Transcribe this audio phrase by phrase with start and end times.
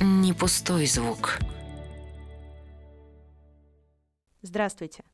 [0.00, 1.38] не пустой звук.
[4.42, 5.04] Здравствуйте.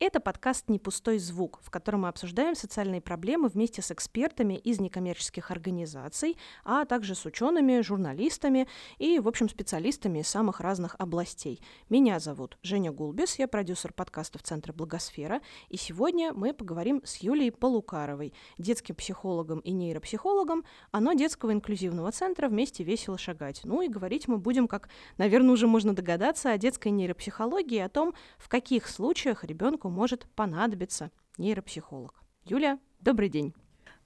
[0.00, 4.80] Это подкаст «Не пустой звук», в котором мы обсуждаем социальные проблемы вместе с экспертами из
[4.80, 8.66] некоммерческих организаций, а также с учеными, журналистами
[8.98, 11.62] и, в общем, специалистами из самых разных областей.
[11.88, 17.52] Меня зовут Женя Гулбис, я продюсер подкастов Центра Благосфера, и сегодня мы поговорим с Юлией
[17.52, 23.60] Полукаровой, детским психологом и нейропсихологом, оно детского инклюзивного центра «Вместе весело шагать».
[23.62, 24.88] Ну и говорить мы будем, как,
[25.18, 31.10] наверное, уже можно догадаться, о детской нейропсихологии, о том, в каких случаях ребенку может понадобиться
[31.38, 32.22] нейропсихолог.
[32.44, 33.54] Юля, добрый день.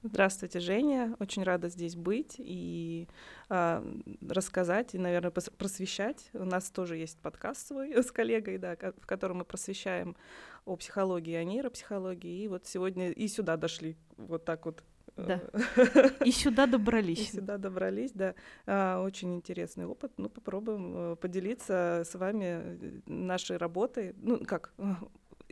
[0.03, 1.17] Здравствуйте, Женя.
[1.19, 3.09] Очень рада здесь быть и
[3.51, 6.31] э, рассказать, и, наверное, просвещать.
[6.35, 10.17] У нас тоже есть подкаст свой с коллегой, да, в котором мы просвещаем
[10.65, 12.45] о психологии, о нейропсихологии.
[12.45, 13.97] И вот сегодня и сюда дошли.
[14.17, 14.85] Вот так вот
[15.17, 15.41] да.
[16.25, 17.19] И сюда добрались.
[17.19, 18.35] И сюда добрались, да.
[18.67, 20.13] А, очень интересный опыт.
[20.17, 24.15] Ну, попробуем э, поделиться с вами э, нашей работой.
[24.17, 24.73] Ну, как,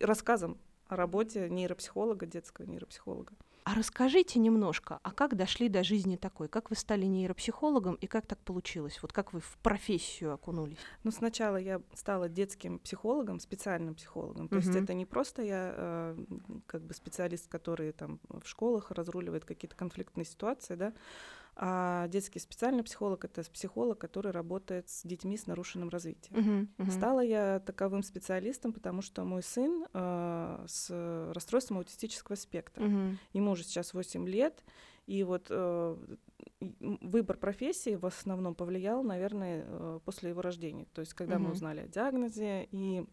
[0.00, 0.58] рассказом
[0.89, 3.33] о работе нейропсихолога, детского нейропсихолога.
[3.66, 6.47] А расскажите немножко, а как дошли до жизни такой?
[6.47, 9.00] Как вы стали нейропсихологом и как так получилось?
[9.03, 10.78] Вот как вы в профессию окунулись?
[11.03, 14.48] Ну, сначала я стала детским психологом, специальным психологом.
[14.48, 14.64] То uh-huh.
[14.64, 16.16] есть это не просто я э,
[16.66, 20.92] как бы специалист, который там в школах разруливает какие-то конфликтные ситуации, да,
[21.59, 26.37] а детский специальный психолог это психолог, который работает с детьми с нарушенным развитием.
[26.37, 26.91] Uh-huh, uh-huh.
[26.91, 32.84] Стала я таковым специалистом, потому что мой сын э, с расстройством аутистического спектра.
[32.84, 33.17] Uh-huh.
[33.33, 34.62] Ему уже сейчас 8 лет,
[35.07, 35.97] и вот э,
[36.61, 40.87] выбор профессии в основном повлиял, наверное, э, после его рождения.
[40.93, 41.41] То есть, когда uh-huh.
[41.41, 43.07] мы узнали о диагнозе и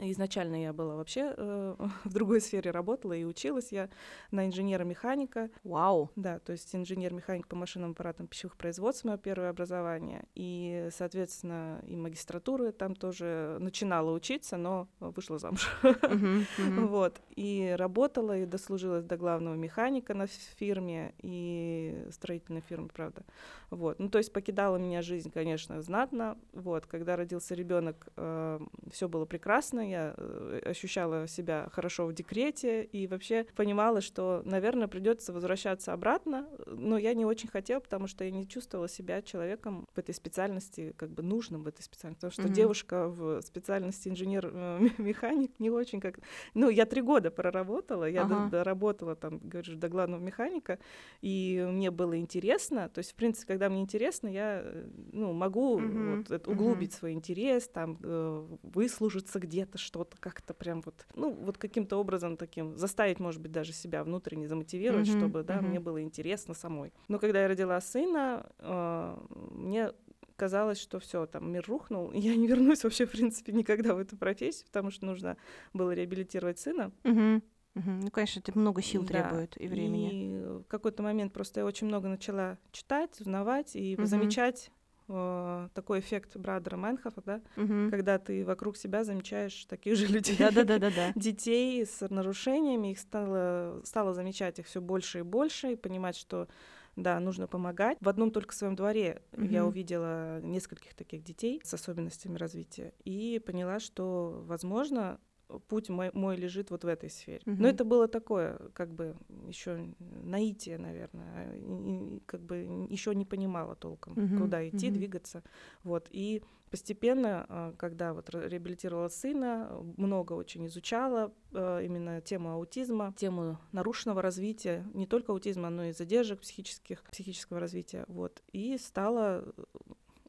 [0.00, 3.90] Изначально я была вообще э, в другой сфере работала и училась я
[4.30, 5.50] на инженера-механика.
[5.62, 6.10] Вау!
[6.16, 10.24] Да, то есть инженер-механик по машинным аппаратам пищевых производств, мое первое образование.
[10.34, 15.68] И, соответственно, и магистратуры там тоже начинала учиться, но вышла замуж.
[15.82, 16.86] Uh-huh, uh-huh.
[16.86, 17.20] Вот.
[17.36, 23.22] И работала, и дослужилась до главного механика на фирме, и строительной фирме, правда.
[23.68, 23.98] Вот.
[23.98, 26.38] Ну, то есть покидала меня жизнь, конечно, знатно.
[26.54, 26.86] Вот.
[26.86, 28.60] Когда родился ребенок, э,
[28.90, 34.42] все было прекрасно прекрасно, я э, ощущала себя хорошо в декрете и вообще понимала, что,
[34.44, 39.22] наверное, придется возвращаться обратно, но я не очень хотела, потому что я не чувствовала себя
[39.22, 42.54] человеком в этой специальности, как бы нужным в этой специальности, потому что mm-hmm.
[42.54, 46.18] девушка в специальности инженер-механик не очень как...
[46.54, 48.48] Ну, я три года проработала, я ага.
[48.50, 50.78] доработала там, говоришь, до главного механика,
[51.22, 55.80] и мне было интересно, то есть, в принципе, когда мне интересно, я, э, ну, могу
[55.80, 56.26] mm-hmm.
[56.28, 56.98] вот, углубить mm-hmm.
[56.98, 62.36] свой интерес, там, э, выслужиться где где-то что-то как-то прям вот, ну, вот каким-то образом
[62.36, 65.18] таким заставить, может быть, даже себя внутренне замотивировать, mm-hmm.
[65.18, 65.68] чтобы, да, mm-hmm.
[65.68, 66.92] мне было интересно самой.
[67.08, 69.16] Но когда я родила сына, э,
[69.52, 69.92] мне
[70.36, 73.98] казалось, что все, там мир рухнул, и я не вернусь вообще, в принципе, никогда в
[73.98, 75.36] эту профессию, потому что нужно
[75.72, 76.92] было реабилитировать сына.
[77.04, 77.42] Mm-hmm.
[77.76, 77.90] Угу.
[77.90, 79.08] Ну, конечно, это много сил да.
[79.08, 80.10] требует и времени.
[80.12, 84.06] И в какой-то момент просто я очень много начала читать, узнавать и угу.
[84.06, 84.70] замечать
[85.08, 87.90] э, такой эффект Брадера Мэнхофа, да, угу.
[87.90, 91.12] когда ты вокруг себя замечаешь таких же людей, да, да, да, да, да.
[91.14, 96.48] детей с нарушениями, их стало, стало замечать их все больше и больше, и понимать, что
[96.96, 97.98] да, нужно помогать.
[98.00, 103.40] В одном только своем дворе mm я увидела нескольких таких детей с особенностями развития и
[103.44, 105.20] поняла, что, возможно,
[105.68, 107.42] путь мой, мой лежит вот в этой сфере.
[107.44, 107.56] Uh-huh.
[107.58, 109.16] Но это было такое, как бы
[109.46, 114.38] еще наитие, наверное, и, как бы еще не понимала толком, uh-huh.
[114.38, 114.92] куда идти, uh-huh.
[114.92, 115.42] двигаться,
[115.82, 116.08] вот.
[116.10, 123.58] И постепенно, а, когда вот реабилитировала сына, много очень изучала а, именно тему аутизма, тему
[123.72, 128.42] нарушенного развития, не только аутизма, но и задержек психических, психического развития, вот.
[128.52, 129.44] И стала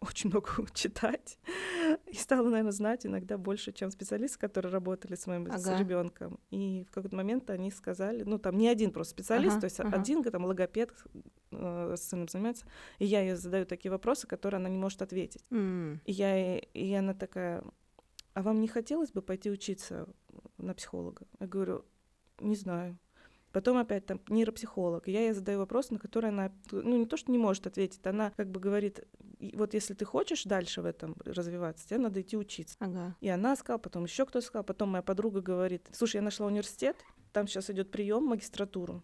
[0.07, 1.37] очень много читать
[2.07, 5.77] и стала, наверное, знать иногда больше, чем специалисты, которые работали с моим ага.
[5.77, 6.39] ребенком.
[6.51, 9.79] И в какой-то момент они сказали, ну там не один просто специалист, ага, то есть
[9.79, 9.97] ага.
[9.97, 10.93] один там логопед
[11.51, 12.65] э, с сыном занимается,
[12.99, 15.43] и я ей задаю такие вопросы, которые она не может ответить.
[15.49, 15.99] Mm.
[16.05, 17.63] И я и она такая,
[18.33, 20.07] а вам не хотелось бы пойти учиться
[20.57, 21.25] на психолога?
[21.39, 21.85] Я говорю,
[22.39, 22.97] не знаю.
[23.55, 25.07] Потом опять там нейропсихолог.
[25.07, 28.33] Я ей задаю вопрос, на который она, ну не то, что не может ответить, она
[28.35, 29.07] как бы говорит,
[29.53, 32.75] вот если ты хочешь дальше в этом развиваться, тебе надо идти учиться.
[32.79, 33.15] Ага.
[33.21, 36.97] И она сказала, потом еще кто-то сказал, потом моя подруга говорит, слушай, я нашла университет,
[37.31, 39.01] там сейчас идет прием магистратуру.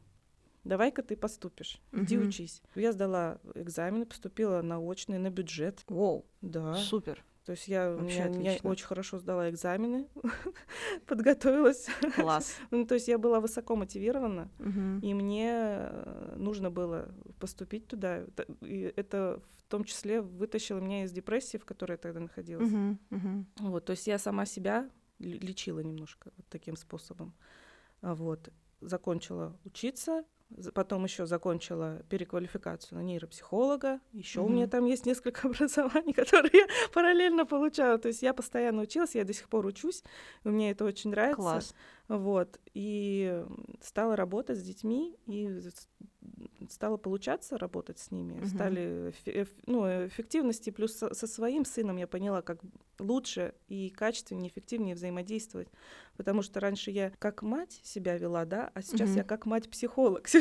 [0.66, 2.28] Давай-ка ты поступишь, иди угу.
[2.28, 2.62] учись.
[2.76, 5.80] Я сдала экзамены, поступила на очный, на бюджет.
[5.88, 6.76] Воу, да.
[6.76, 7.24] Супер.
[7.46, 10.08] То есть я, Вообще я, я очень хорошо сдала экзамены,
[11.08, 11.88] подготовилась.
[12.16, 12.56] Класс.
[12.72, 15.00] ну, то есть я была высоко мотивирована, угу.
[15.02, 17.10] и мне э, нужно было
[17.40, 18.26] поступить туда.
[18.62, 22.70] И это в том числе вытащило меня из депрессии, в которой я тогда находилась.
[22.70, 23.46] Uh-huh, uh-huh.
[23.60, 27.34] Вот, то есть я сама себя лечила немножко вот таким способом.
[28.02, 28.50] Вот,
[28.82, 30.26] закончила учиться,
[30.74, 34.00] потом еще закончила переквалификацию на нейропсихолога.
[34.12, 34.46] Еще mm-hmm.
[34.46, 37.98] у меня там есть несколько образований, которые я параллельно получала.
[37.98, 40.04] То есть я постоянно училась, я до сих пор учусь,
[40.44, 41.42] и мне это очень нравится.
[41.42, 41.76] Класс.
[42.08, 42.60] Вот.
[42.74, 43.44] И
[43.82, 45.48] стала работать с детьми, и
[46.70, 48.34] стало получаться работать с ними.
[48.34, 48.48] Mm-hmm.
[48.48, 49.14] Стали
[49.66, 52.60] ну, эффективности, плюс со, со своим сыном я поняла, как
[53.00, 55.70] лучше и качественнее, эффективнее взаимодействовать.
[56.18, 59.18] Потому что раньше я как мать себя вела, да, а сейчас mm-hmm.
[59.18, 60.28] я как мать-психолог.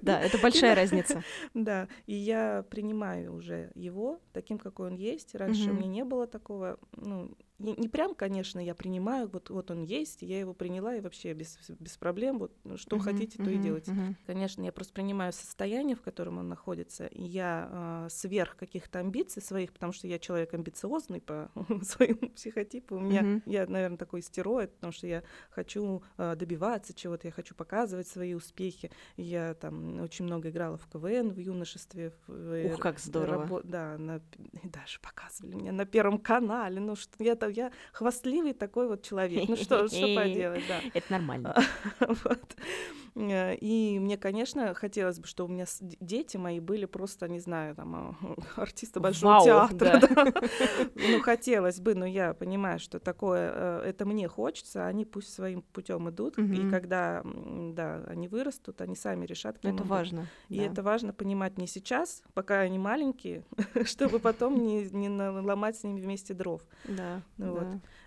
[0.00, 1.22] Да, это большая разница.
[1.52, 5.34] Да, и я принимаю уже его таким, какой он есть.
[5.34, 9.70] Раньше у меня не было такого, ну, не, не прям, конечно, я принимаю, вот, вот
[9.70, 13.38] он есть, я его приняла и вообще без, без проблем, вот ну, что uh-huh, хотите,
[13.38, 13.90] uh-huh, то и делайте.
[13.90, 14.14] Uh-huh.
[14.26, 19.42] Конечно, я просто принимаю состояние, в котором он находится, и я э, сверх каких-то амбиций
[19.42, 21.50] своих, потому что я человек амбициозный по
[21.82, 23.42] своему психотипу, у меня, uh-huh.
[23.46, 28.34] я, наверное, такой стероид, потому что я хочу э, добиваться чего-то, я хочу показывать свои
[28.34, 32.12] успехи, я там очень много играла в КВН в юношестве.
[32.28, 33.46] В, Ух, как здорово.
[33.46, 34.20] Рабо- да, на,
[34.62, 39.48] даже показывали меня на Первом канале, ну что я там я хвастливый такой вот человек.
[39.48, 40.80] Ну что, что поделать, да.
[40.94, 41.54] Это нормально.
[42.00, 42.56] вот.
[43.18, 45.66] Э, и мне, конечно, хотелось бы, чтобы у меня
[46.00, 48.16] дети мои были просто, не знаю, там, а,
[48.56, 50.00] артисты большого Вау, театра.
[50.00, 50.24] Да.
[50.24, 50.32] Да.
[50.94, 55.62] ну, хотелось бы, но я понимаю, что такое, э, это мне хочется, они пусть своим
[55.62, 56.52] путем идут, угу.
[56.52, 59.58] и когда, да, они вырастут, они сами решат.
[59.62, 60.26] Это важно.
[60.48, 60.64] И да.
[60.64, 63.44] это важно понимать не сейчас, пока они маленькие,
[63.84, 66.62] чтобы потом не, не наломать с ними вместе дров.
[66.84, 67.22] Да.
[67.38, 67.66] Ну, вот.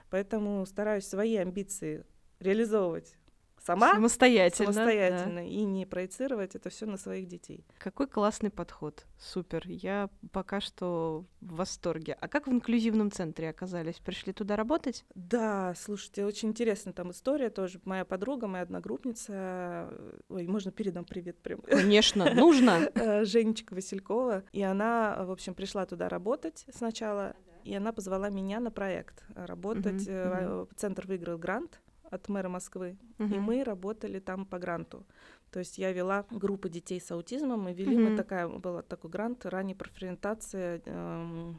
[0.10, 2.06] Поэтому стараюсь свои амбиции
[2.40, 3.18] реализовывать
[3.66, 5.48] сама самостоятельно, самостоятельно да.
[5.48, 7.66] и не проецировать это все на своих детей.
[7.78, 9.64] Какой классный подход, супер.
[9.68, 12.18] Я пока что в восторге.
[12.20, 14.00] А как в инклюзивном центре оказались?
[14.00, 15.06] Пришли туда работать?
[15.16, 17.80] Да, слушайте, очень интересная там история тоже.
[17.86, 19.94] Моя подруга, моя одногруппница,
[20.30, 21.62] ой, можно передам привет прям.
[21.62, 22.90] Конечно, нужно.
[23.02, 27.36] Э, Женечка Василькова, и она, в общем, пришла туда работать сначала.
[27.64, 30.08] И она позвала меня на проект работать.
[30.08, 30.70] Uh-huh, uh-huh.
[30.76, 31.82] Центр выиграл грант
[32.12, 33.36] от мэра Москвы, uh-huh.
[33.36, 35.06] и мы работали там по гранту.
[35.52, 38.10] То есть я вела группы детей с аутизмом, и вели uh-huh.
[38.10, 41.54] мы такая была такой грант ранней профориентация э,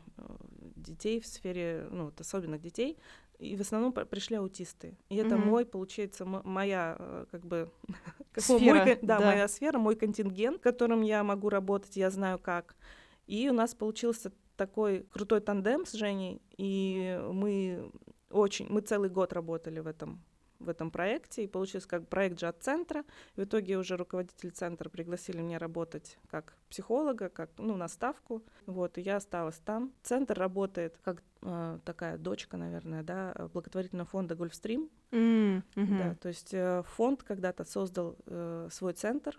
[0.76, 2.99] детей в сфере, ну вот особенных детей,
[3.38, 4.96] и в основном пришли аутисты.
[5.08, 5.44] И это uh-huh.
[5.44, 7.70] мой, получается, моя э, как бы
[8.37, 12.76] сфера, мой, да, да, моя сфера, мой контингент, которым я могу работать, я знаю как.
[13.26, 14.32] И у нас получился
[14.67, 17.91] такой крутой тандем с Женей, и мы
[18.31, 20.23] очень, мы целый год работали в этом
[20.62, 23.05] в этом проекте, и получился как проект же от центра.
[23.35, 28.44] В итоге уже руководитель центра пригласили меня работать как психолога, как ну, наставку.
[28.67, 29.93] Вот, и я осталась там.
[30.05, 34.88] Центр работает как э, такая дочка, наверное, да, благотворительного фонда Гольфстрим.
[35.11, 35.99] Mm, mm-hmm.
[35.99, 39.37] Да, то есть э, фонд когда-то создал э, свой центр,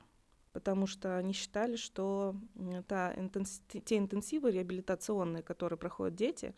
[0.54, 2.36] потому что они считали, что
[2.88, 3.62] та интенс...
[3.68, 6.54] те интенсивы реабилитационные, которые проходят дети,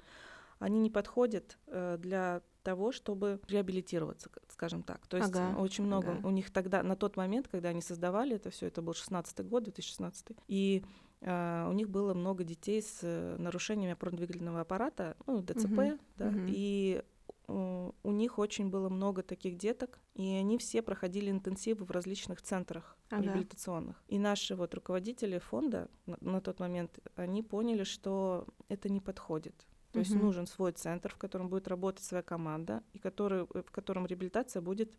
[0.59, 5.05] они не подходят э, для того, чтобы реабилитироваться, скажем так.
[5.07, 6.27] То есть ага, очень много ага.
[6.27, 9.63] у них тогда, на тот момент, когда они создавали это все, это был 16 год,
[9.63, 10.83] 2016, и
[11.21, 16.27] Uh, у них было много детей с uh, нарушениями опорно-двигательного аппарата, ну, ДЦП, uh-huh, да,
[16.27, 16.45] uh-huh.
[16.49, 17.01] и
[17.47, 22.41] uh, у них очень было много таких деток, и они все проходили интенсивы в различных
[22.41, 23.23] центрах ага.
[23.23, 24.01] реабилитационных.
[24.07, 29.67] И наши вот руководители фонда на, на тот момент, они поняли, что это не подходит.
[29.91, 33.71] То есть нужен свой центр, в котором будет работать своя команда, и который, э, в
[33.71, 34.97] котором реабилитация будет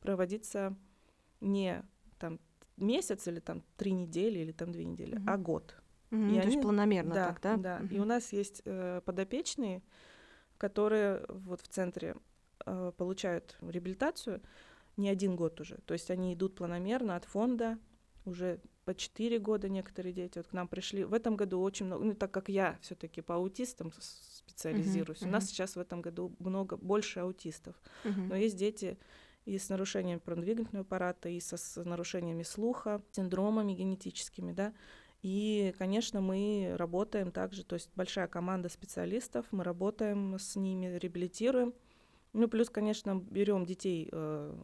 [0.00, 0.74] проводиться
[1.40, 1.84] не
[2.18, 2.40] там
[2.78, 5.24] месяц или там три недели или там две недели, mm-hmm.
[5.26, 5.76] а год.
[6.10, 7.56] Mm-hmm, и то они, есть планомерно да, так, да?
[7.56, 7.78] Да.
[7.80, 7.94] Mm-hmm.
[7.94, 9.82] И у нас есть э, подопечные,
[10.56, 12.16] которые вот в центре
[12.64, 14.40] э, получают реабилитацию
[14.98, 15.78] не один год уже.
[15.86, 17.78] То есть они идут планомерно от фонда
[18.24, 21.04] уже по 4 года некоторые дети вот к нам пришли.
[21.04, 25.30] В этом году очень много, ну так как я все-таки по аутистам специализируюсь, uh-huh, у
[25.30, 27.74] нас сейчас в этом году много больше аутистов,
[28.04, 28.28] uh-huh.
[28.28, 28.98] но есть дети
[29.44, 34.74] и с нарушениями двигательного аппарата, и со, с нарушениями слуха, синдромами генетическими, да.
[35.22, 41.74] И, конечно, мы работаем также, то есть большая команда специалистов, мы работаем с ними, реабилитируем.
[42.32, 44.54] Ну, плюс, конечно, берем детей э,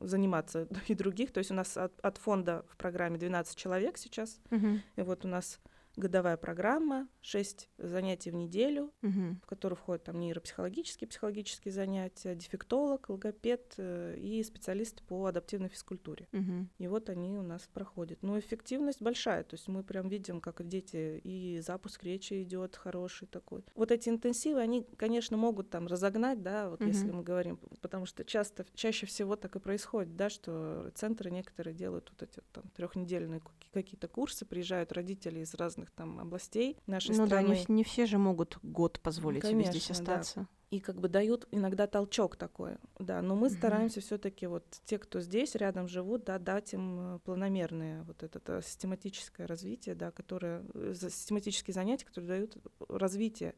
[0.00, 1.32] заниматься и других.
[1.32, 4.40] То есть у нас от, от фонда в программе 12 человек сейчас.
[4.50, 4.80] Uh-huh.
[4.96, 5.60] И вот у нас
[5.96, 9.36] годовая программа, 6 занятий в неделю, угу.
[9.42, 16.28] в которые входят там нейропсихологические, психологические занятия, дефектолог, логопед э, и специалист по адаптивной физкультуре.
[16.32, 16.68] Угу.
[16.78, 18.22] И вот они у нас проходят.
[18.22, 23.28] Но эффективность большая, то есть мы прям видим, как дети и запуск речи идет хороший
[23.28, 23.64] такой.
[23.74, 26.88] Вот эти интенсивы, они, конечно, могут там разогнать, да, вот угу.
[26.88, 31.74] если мы говорим, потому что часто, чаще всего так и происходит, да, что центры некоторые
[31.74, 33.40] делают вот эти там трехнедельные
[33.72, 37.48] какие-то курсы, приезжают родители из разных там областей нашей ну страны.
[37.48, 40.40] Ну да, не, не все же могут год позволить Конечно, себе здесь остаться.
[40.40, 40.46] Да.
[40.70, 43.22] И как бы дают иногда толчок такой, да.
[43.22, 43.56] Но мы mm-hmm.
[43.56, 48.38] стараемся все-таки вот те, кто здесь рядом живут, да, дать им э, планомерное вот это,
[48.38, 52.56] это систематическое развитие, да, которое э, систематические занятия, которые дают
[52.88, 53.54] развитие,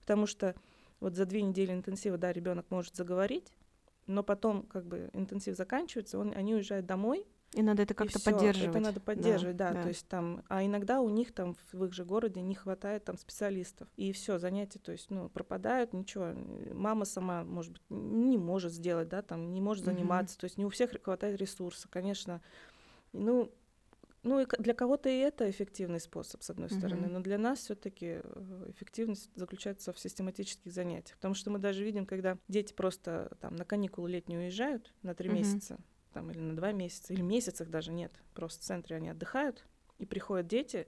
[0.00, 0.54] потому что
[1.00, 3.52] вот за две недели интенсива, да, ребенок может заговорить,
[4.06, 8.70] но потом как бы интенсив заканчивается, он, они уезжают домой, и надо это как-то поддерживать.
[8.70, 9.82] Это надо поддерживать, да, да, да.
[9.82, 13.18] То есть там, а иногда у них там в их же городе не хватает там
[13.18, 13.88] специалистов.
[13.96, 16.32] И все, занятия, то есть, ну, пропадают, ничего.
[16.72, 20.36] Мама сама, может быть, не может сделать, да, там, не может заниматься.
[20.36, 20.40] Mm-hmm.
[20.40, 22.40] То есть не у всех хватает ресурса, конечно.
[23.12, 23.50] Ну,
[24.22, 26.78] ну и для кого-то и это эффективный способ, с одной mm-hmm.
[26.78, 31.82] стороны, но для нас все-таки э, эффективность заключается в систематических занятиях, потому что мы даже
[31.82, 35.34] видим, когда дети просто там на каникулы летние уезжают на три mm-hmm.
[35.34, 35.78] месяца,
[36.12, 38.12] там, или на два месяца, или месяцах даже нет.
[38.34, 39.64] Просто в центре они отдыхают,
[39.98, 40.86] и приходят дети,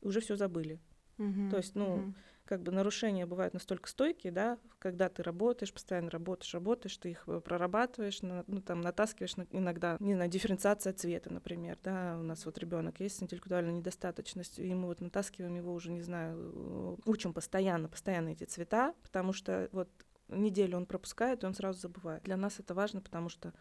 [0.00, 0.80] и уже все забыли.
[1.18, 2.14] Uh-huh, То есть, ну, uh-huh.
[2.44, 7.24] как бы нарушения бывают настолько стойкие, да, когда ты работаешь, постоянно работаешь, работаешь, ты их
[7.28, 12.22] э, прорабатываешь, на, ну, там, натаскиваешь на, иногда, не знаю, дифференциация цвета, например, да, у
[12.22, 16.36] нас вот ребенок есть с интеллектуальной недостаточностью, и мы вот натаскиваем его уже, не знаю,
[16.36, 19.88] э, учим постоянно, постоянно эти цвета, потому что вот
[20.28, 22.22] неделю он пропускает, и он сразу забывает.
[22.24, 23.52] Для нас это важно, потому что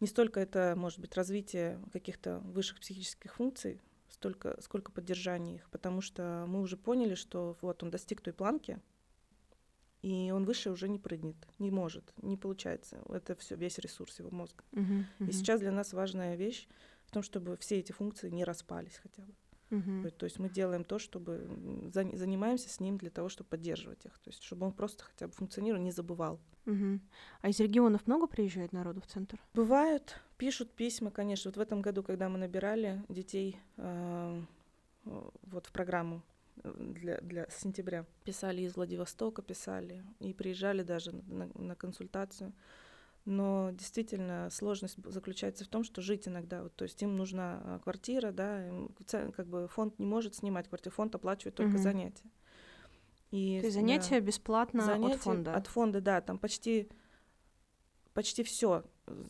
[0.00, 6.00] не столько это, может быть, развитие каких-то высших психических функций, столько, сколько поддержание их, потому
[6.00, 8.80] что мы уже поняли, что вот он достиг той планки,
[10.02, 13.02] и он выше уже не прыгнет, не может, не получается.
[13.08, 14.62] Это все весь ресурс его мозга.
[14.72, 15.28] Uh-huh, uh-huh.
[15.28, 16.68] И сейчас для нас важная вещь
[17.06, 19.34] в том, чтобы все эти функции не распались хотя бы.
[19.70, 20.10] Угу.
[20.16, 21.48] То есть мы делаем то, чтобы
[21.92, 25.32] занимаемся с ним для того, чтобы поддерживать их, то есть чтобы он просто хотя бы
[25.32, 26.40] функционировал, не забывал.
[26.66, 27.00] Угу.
[27.42, 29.40] А из регионов много приезжает народу в центр?
[29.54, 31.50] Бывают, пишут письма, конечно.
[31.50, 34.42] Вот в этом году, когда мы набирали детей э,
[35.04, 36.22] вот в программу
[36.62, 42.52] э, для, для сентября, писали из Владивостока, писали и приезжали даже на, на консультацию.
[43.26, 47.78] Но действительно сложность заключается в том, что жить иногда, вот, то есть им нужна а,
[47.80, 48.70] квартира, да,
[49.36, 51.78] как бы фонд не может снимать квартиру, фонд оплачивает только угу.
[51.78, 52.30] занятия.
[53.32, 55.54] И, то есть занятия да, бесплатно занятия от фонда?
[55.56, 56.88] От фонда, да, там почти
[58.14, 58.84] почти все,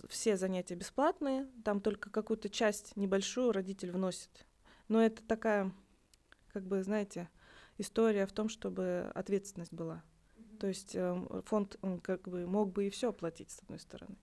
[0.08, 4.46] все занятия бесплатные, там только какую-то часть небольшую родитель вносит.
[4.86, 5.72] Но это такая,
[6.52, 7.28] как бы, знаете,
[7.78, 10.04] история в том, чтобы ответственность была.
[10.56, 14.16] То есть э, фонд он как бы мог бы и все оплатить с одной стороны,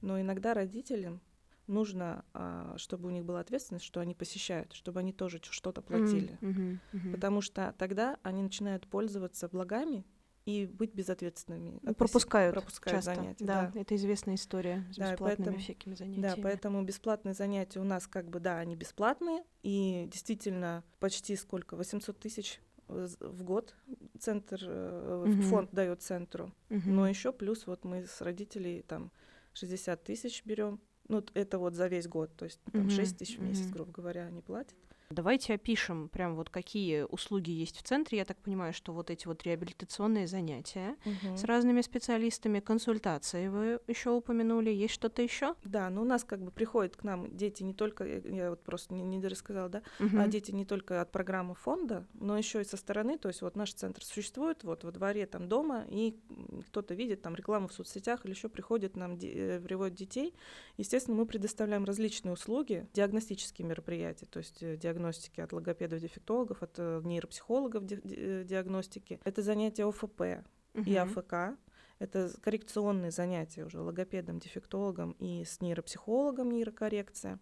[0.00, 1.20] но иногда родителям
[1.66, 6.38] нужно, а, чтобы у них была ответственность, что они посещают, чтобы они тоже что-то платили,
[6.40, 7.12] mm-hmm, mm-hmm.
[7.12, 10.04] потому что тогда они начинают пользоваться благами
[10.44, 11.78] и быть безответственными.
[11.82, 13.14] Ну, пропускают, пропускают часто.
[13.14, 13.44] занятия.
[13.44, 16.22] Да, да, это известная история с да, бесплатными поэтому, всякими занятиями.
[16.22, 21.76] Да, поэтому бесплатные занятия у нас как бы, да, они бесплатные, и действительно почти сколько,
[21.76, 22.60] 800 тысяч
[23.20, 23.74] в год
[24.18, 25.42] центр, uh-huh.
[25.42, 26.52] фонд дает центру.
[26.68, 26.82] Uh-huh.
[26.86, 29.10] Но еще плюс вот мы с родителей там
[29.54, 30.80] 60 тысяч берем.
[31.08, 32.96] Ну, это вот за весь год, то есть там, uh-huh.
[32.96, 33.72] 6 тысяч в месяц, uh-huh.
[33.72, 34.76] грубо говоря, они платят.
[35.12, 38.18] Давайте опишем прям вот какие услуги есть в центре.
[38.18, 41.36] Я так понимаю, что вот эти вот реабилитационные занятия угу.
[41.36, 44.70] с разными специалистами, консультации вы еще упомянули.
[44.70, 45.54] Есть что-то еще?
[45.64, 48.62] Да, но ну, у нас как бы приходят к нам дети не только, я вот
[48.62, 50.18] просто не, не рассказала, да, угу.
[50.18, 53.18] а дети не только от программы фонда, но еще и со стороны.
[53.18, 56.18] То есть вот наш центр существует вот во дворе там дома, и
[56.68, 60.34] кто-то видит там рекламу в соцсетях или еще приходит нам, э, приводит детей.
[60.78, 66.74] Естественно, мы предоставляем различные услуги, диагностические мероприятия, то есть э, диагностика диагностики от логопедов-дефектологов, от
[66.78, 69.20] э, нейропсихологов э, диагностики.
[69.24, 70.84] Это занятия ОФП uh-huh.
[70.86, 71.58] и АФК.
[71.98, 77.38] Это коррекционные занятия уже логопедом, дефектологом и с нейропсихологом нейрокоррекция.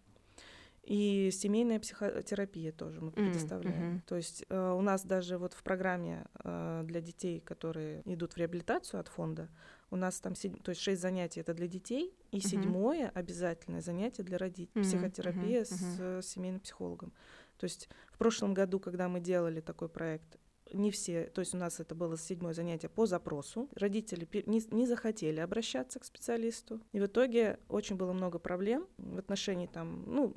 [0.83, 3.97] И семейная психотерапия тоже мы предоставляем.
[3.97, 4.03] Mm-hmm.
[4.07, 8.37] То есть э, у нас даже вот в программе э, для детей, которые идут в
[8.39, 9.49] реабилитацию от фонда,
[9.91, 12.49] у нас там седь, то есть шесть занятий это для детей, и mm-hmm.
[12.49, 14.83] седьмое обязательное занятие для родителей, mm-hmm.
[14.83, 16.23] психотерапия mm-hmm.
[16.23, 17.13] с, с семейным психологом.
[17.61, 20.39] То есть в прошлом году, когда мы делали такой проект,
[20.73, 23.69] не все, то есть у нас это было седьмое занятие по запросу.
[23.75, 26.81] Родители не, не захотели обращаться к специалисту.
[26.93, 30.35] И в итоге очень было много проблем в отношении там, ну,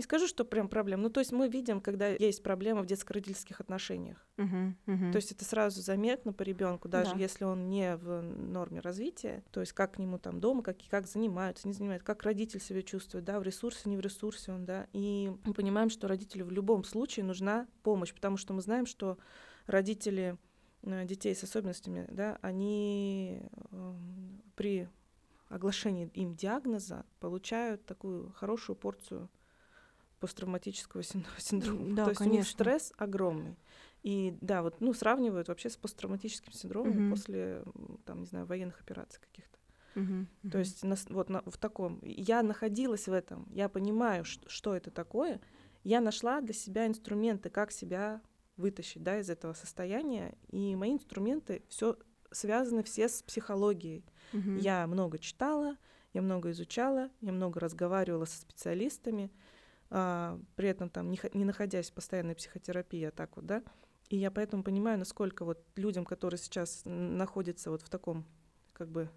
[0.00, 1.02] не скажу, что прям проблем.
[1.02, 4.26] Ну, то есть мы видим, когда есть проблема в детско-родительских отношениях.
[4.38, 5.12] Uh-huh, uh-huh.
[5.12, 7.18] То есть это сразу заметно по ребенку, даже да.
[7.18, 9.44] если он не в норме развития.
[9.50, 12.82] То есть как к нему там дома, как, как занимаются, не занимаются, как родитель себя
[12.82, 14.86] чувствует, да, в ресурсе, не в ресурсе он, да.
[14.94, 19.18] И мы понимаем, что родителю в любом случае нужна помощь, потому что мы знаем, что
[19.66, 20.38] родители
[20.82, 23.94] э, детей с особенностями, да, они э,
[24.56, 24.88] при
[25.50, 29.28] оглашении им диагноза получают такую хорошую порцию
[30.20, 31.02] посттравматического
[31.38, 31.94] синдрома.
[31.96, 32.34] Да, То есть конечно.
[32.34, 33.56] у них стресс огромный.
[34.02, 37.10] И да, вот, ну, сравнивают вообще с посттравматическим синдромом Мгм.
[37.10, 37.62] после,
[38.06, 39.58] там, не знаю, военных операций каких-то.
[39.94, 40.58] Мгм, То мгм.
[40.60, 41.98] есть нас- вот на- в таком.
[42.02, 45.40] Я находилась в этом, я понимаю, ш- что это такое.
[45.84, 48.22] Я нашла для себя инструменты, как себя
[48.56, 50.34] вытащить, да, из этого состояния.
[50.50, 51.96] И мои инструменты все
[52.30, 54.04] связаны все с психологией.
[54.32, 54.56] Мгм.
[54.58, 55.76] Я много читала,
[56.14, 59.30] я много изучала, я много разговаривала со специалистами,
[59.90, 63.62] при этом там не, не находясь в постоянной психотерапии, а так вот, да.
[64.08, 68.24] И я поэтому понимаю, насколько вот людям, которые сейчас находятся вот в таком,
[68.72, 69.08] как бы,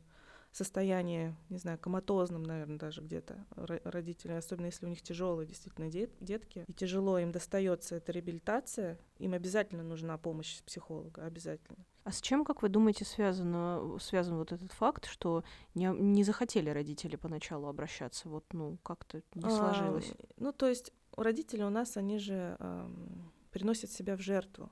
[0.58, 5.90] состоянии, не знаю, коматозном, наверное, даже где-то ро- родители, особенно если у них тяжелые действительно
[5.90, 11.86] дет- детки, и тяжело им достается эта реабилитация, им обязательно нужна помощь психолога, обязательно.
[12.04, 15.44] А с чем, как вы думаете, связано, связан вот этот факт, что
[15.74, 18.28] не, не захотели родители поначалу обращаться?
[18.28, 20.12] Вот, ну, как-то не сложилось.
[20.12, 24.70] А, ну, то есть у родителей у нас, они же ам, приносят себя в жертву.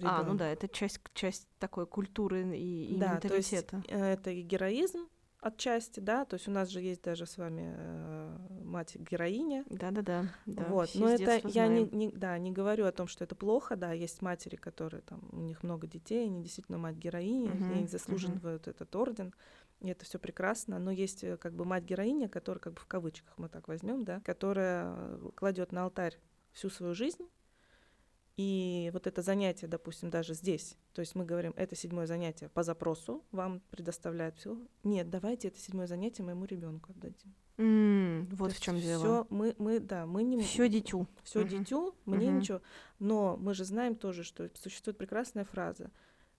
[0.00, 3.82] А, ну да, это часть, часть такой культуры и, и да, то есть менталитета.
[3.88, 5.08] э, это и героизм
[5.42, 10.26] отчасти, да, то есть у нас же есть даже с вами э, мать героиня, Да-да-да.
[10.46, 11.88] да, вот, все но это я не, знаем.
[11.92, 15.40] не, да, не говорю о том, что это плохо, да, есть матери, которые там, у
[15.40, 19.34] них много детей, они действительно мать героини, и они заслуживают этот орден,
[19.80, 22.86] и это все прекрасно, но есть э, как бы мать героиня, которая как бы в
[22.86, 26.18] кавычках мы так возьмем, да, которая э, кладет на алтарь
[26.52, 27.26] всю свою жизнь,
[28.36, 32.62] и вот это занятие, допустим, даже здесь, то есть мы говорим, это седьмое занятие по
[32.62, 34.58] запросу, вам предоставляют все.
[34.84, 37.34] Нет, давайте это седьмое занятие моему ребенку отдадим.
[37.58, 39.02] М, То вот в чем дело.
[39.02, 41.06] всё мы, мы, да, мы не Все дитю.
[41.22, 41.60] все Мгм.
[41.60, 42.38] дитю, мне Мгм.
[42.38, 42.60] ничего.
[42.98, 45.90] Но мы же знаем тоже, что существует прекрасная фраза,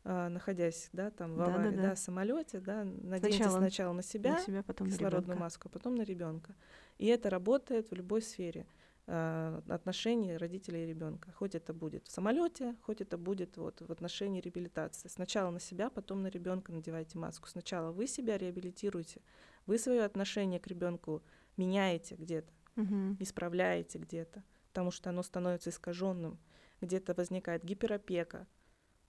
[0.03, 4.37] а, находясь, да, там в аварии, да, самолете, да, наденьте Сначала сначала на себя, На
[4.37, 5.39] себя, потом на кислородную ребёнка.
[5.39, 6.55] маску, а потом на ребенка.
[6.97, 8.65] И это работает в любой сфере
[9.05, 11.31] отношений родителей и ребенка.
[11.33, 15.07] Хоть это будет в самолете, хоть это будет вот в отношении реабилитации.
[15.09, 17.47] Сначала на себя, потом на ребенка надевайте маску.
[17.49, 19.21] Сначала вы себя реабилитируете,
[19.65, 21.21] вы свое отношение к ребенку
[21.57, 23.17] меняете где-то, Мгм.
[23.19, 26.39] исправляете где-то, потому что оно становится искаженным.
[26.81, 28.47] Где-то возникает гиперопека,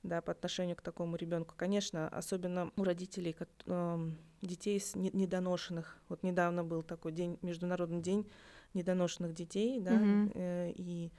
[0.03, 1.55] да, по отношению к такому ребенку.
[1.57, 3.35] Конечно, особенно у родителей
[3.67, 5.99] эм, детей с не- недоношенных.
[6.09, 8.31] Вот недавно был такой день, международный день
[8.75, 10.31] недоношенных детей, да, Мгм.
[10.35, 11.13] э, и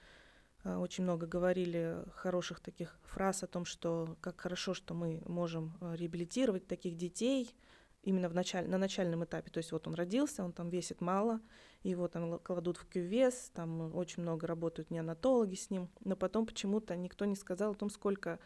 [0.64, 5.78] э, очень много говорили хороших таких фраз о том, что как хорошо, что мы можем
[5.82, 7.56] э, реабилитировать таких детей
[8.04, 9.50] именно в началь, на начальном этапе.
[9.50, 11.42] То есть вот он родился, он там весит мало,
[11.84, 16.96] его там кладут в кювес, там очень много работают неонатологи с ним, но потом почему-то
[16.96, 18.40] никто не сказал о том, сколько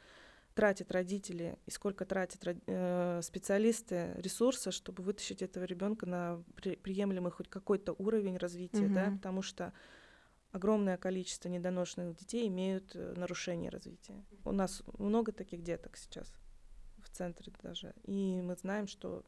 [0.60, 7.32] тратят родители и сколько тратят э, специалисты ресурса, чтобы вытащить этого ребенка на при- приемлемый
[7.32, 9.18] хоть какой-то уровень развития, да, Мгм.
[9.20, 9.72] потому что
[10.52, 14.26] огромное количество недоношенных детей имеют э, нарушение развития.
[14.44, 16.34] У нас много таких деток сейчас
[16.98, 19.24] в центре даже, и мы знаем, что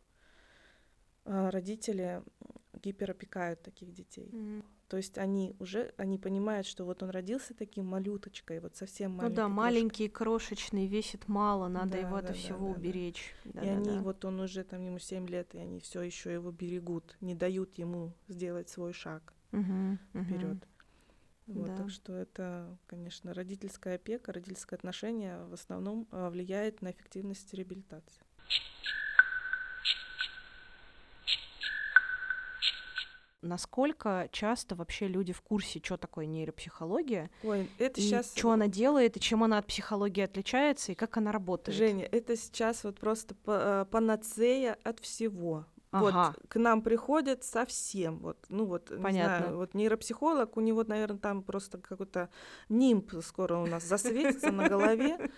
[1.24, 2.24] э, родители
[2.74, 4.30] гиперопекают таких детей.
[4.34, 4.66] Мгм.
[4.92, 9.18] То есть они уже, они понимают, что вот он родился таким малюточкой, вот совсем Ну
[9.20, 9.36] маленький.
[9.38, 9.56] да, крошкой.
[9.56, 12.78] маленький, крошечный, весит мало, надо Да, его от да, да, всего да, да.
[12.78, 13.34] уберечь.
[13.46, 13.78] И Да-да-да.
[13.78, 17.36] они, вот он уже там ему 7 лет, и они все еще его берегут, не
[17.36, 19.98] дают ему сделать свой шаг мгм.
[20.14, 20.58] вперед.
[21.48, 21.78] Вот, Да.
[21.78, 28.26] так что это, конечно, родительская опека, родительское отношение в основном а, влияет на эффективность реабилитации.
[33.42, 38.68] Насколько часто вообще люди в курсе, что такое нейропсихология, Ой, это и сейчас, что она
[38.68, 41.76] делает, и чем она от психологии отличается, и как она работает?
[41.76, 45.66] Женя, это сейчас вот просто а, панацея от всего.
[45.92, 46.34] Ага.
[46.38, 49.38] Вот к нам приходят совсем, вот, ну вот, не Понятно.
[49.38, 52.30] знаю, вот нейропсихолог, у него, наверное, там просто какой-то
[52.70, 55.30] нимб скоро у нас засветится на голове,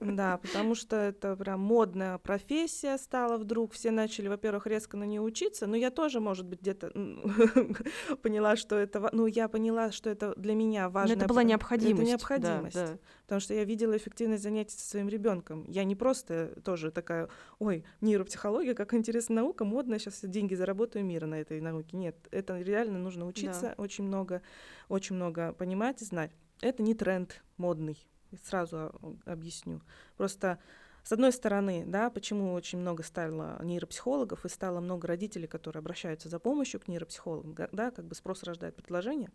[0.00, 3.72] Да, потому что это прям модная профессия стала вдруг.
[3.72, 5.66] Все начали, во-первых, резко на нее учиться.
[5.66, 6.90] Но я тоже, может быть, где-то
[8.22, 9.08] поняла, что это...
[9.12, 11.14] Ну, я поняла, что это для меня важно.
[11.14, 12.02] Это была необходимость.
[12.02, 13.00] Это необходимость.
[13.32, 15.64] Потому что я видела эффективность занятий со своим ребенком.
[15.66, 21.24] Я не просто тоже такая, ой, нейропсихология, как интересная наука, модная, сейчас деньги заработаю мира
[21.24, 21.96] на этой науке.
[21.96, 23.74] Нет, это реально нужно учиться, да.
[23.78, 24.42] очень много,
[24.90, 26.30] очень много понимать и знать.
[26.60, 27.96] Это не тренд модный
[28.44, 28.92] сразу
[29.24, 29.80] объясню.
[30.18, 30.58] Просто
[31.02, 36.28] с одной стороны, да, почему очень много стало нейропсихологов и стало много родителей, которые обращаются
[36.28, 39.30] за помощью к нейропсихологам, да, как бы спрос рождает предложение,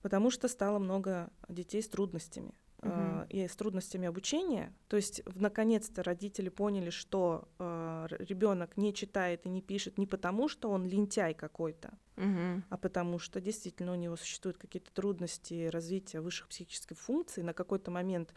[0.00, 3.26] потому что стало много детей с трудностями uh-huh.
[3.28, 4.72] и с трудностями обучения.
[4.88, 10.48] То есть, наконец-то родители поняли, что э, ребенок не читает и не пишет не потому,
[10.48, 12.62] что он лентяй какой-то, uh-huh.
[12.68, 17.42] а потому что действительно у него существуют какие-то трудности развития высших психических функций.
[17.42, 18.34] На какой-то момент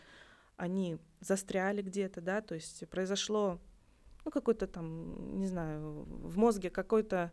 [0.55, 3.59] они застряли где-то, да, то есть произошло,
[4.25, 7.31] ну, какой-то там, не знаю, в мозге какой-то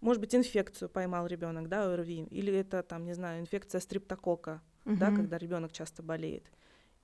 [0.00, 4.96] может быть, инфекцию поймал ребенок, да, ОРВИ, или это там, не знаю, инфекция стриптокока, угу.
[4.96, 6.50] да, когда ребенок часто болеет.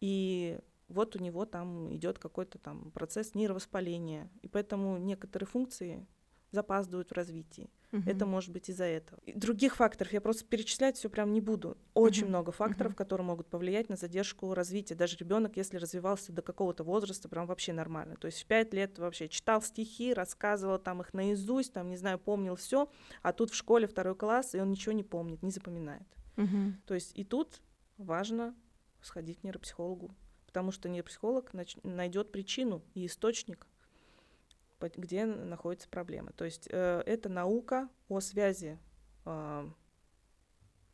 [0.01, 6.07] И вот у него там идет какой-то там процесс нейровоспаления, и поэтому некоторые функции
[6.51, 7.71] запаздывают в развитии.
[7.93, 8.03] Uh-huh.
[8.07, 9.21] Это может быть из-за этого.
[9.25, 11.77] И других факторов я просто перечислять все прям не буду.
[11.95, 12.29] Очень uh-huh.
[12.29, 12.97] много факторов, uh-huh.
[12.97, 14.95] которые могут повлиять на задержку развития.
[14.95, 18.16] Даже ребенок, если развивался до какого-то возраста, прям вообще нормально.
[18.16, 22.19] То есть в пять лет вообще читал стихи, рассказывал там их наизусть, там не знаю,
[22.19, 22.88] помнил все,
[23.23, 26.07] а тут в школе второй класс и он ничего не помнит, не запоминает.
[26.37, 26.73] Uh-huh.
[26.87, 27.61] То есть и тут
[28.01, 28.55] важно
[29.03, 30.15] сходить к нейропсихологу,
[30.47, 33.67] потому что нейропсихолог нач- найдет причину и источник,
[34.81, 36.33] где находится проблема.
[36.33, 38.79] То есть э, это наука о связи
[39.27, 39.71] э,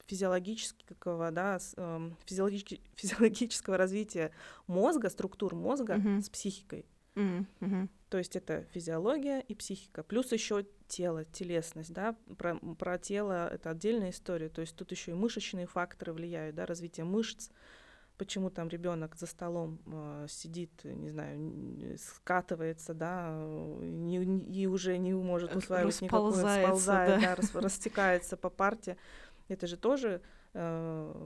[0.06, 4.32] физиологического, да, с, э, физиологически, физиологического развития
[4.66, 6.22] мозга, структур мозга uh-huh.
[6.22, 6.86] с психикой.
[7.16, 7.88] Uh-huh.
[8.10, 13.70] То есть это физиология и психика, плюс еще тело, телесность, да, про, про тело это
[13.70, 17.50] отдельная история, то есть тут еще и мышечные факторы влияют, да, развитие мышц,
[18.18, 23.30] почему там ребенок за столом э, сидит, не знаю, скатывается, да,
[23.80, 28.96] не, не, и уже не может усваивать никакое, сползает, да, да рас, растекается по парте,
[29.48, 30.35] это же тоже Э,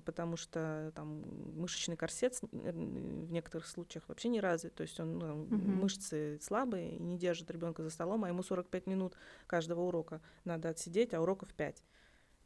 [0.04, 1.22] потому что там
[1.56, 5.54] мышечный корсет в некоторых случаях вообще не развит, то есть он ну, угу.
[5.54, 9.14] мышцы слабые и не держит ребенка за столом, а ему 45 минут
[9.46, 11.84] каждого урока надо отсидеть, а уроков 5.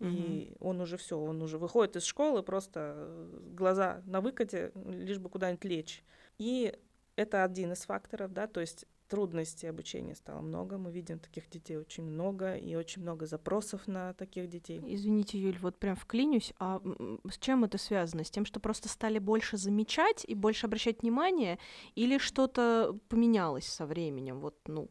[0.00, 0.08] Угу.
[0.08, 5.30] И он уже все, он уже выходит из школы, просто глаза на выкате, лишь бы
[5.30, 6.04] куда-нибудь лечь.
[6.36, 6.76] И
[7.16, 10.78] это один из факторов, да, то есть трудностей обучения стало много.
[10.78, 14.80] Мы видим таких детей очень много, и очень много запросов на таких детей.
[14.84, 16.52] Извините, Юль, вот прям вклинюсь.
[16.58, 16.80] А
[17.30, 18.24] с чем это связано?
[18.24, 21.58] С тем, что просто стали больше замечать и больше обращать внимание,
[21.94, 24.40] или что-то поменялось со временем?
[24.40, 24.90] Вот, ну,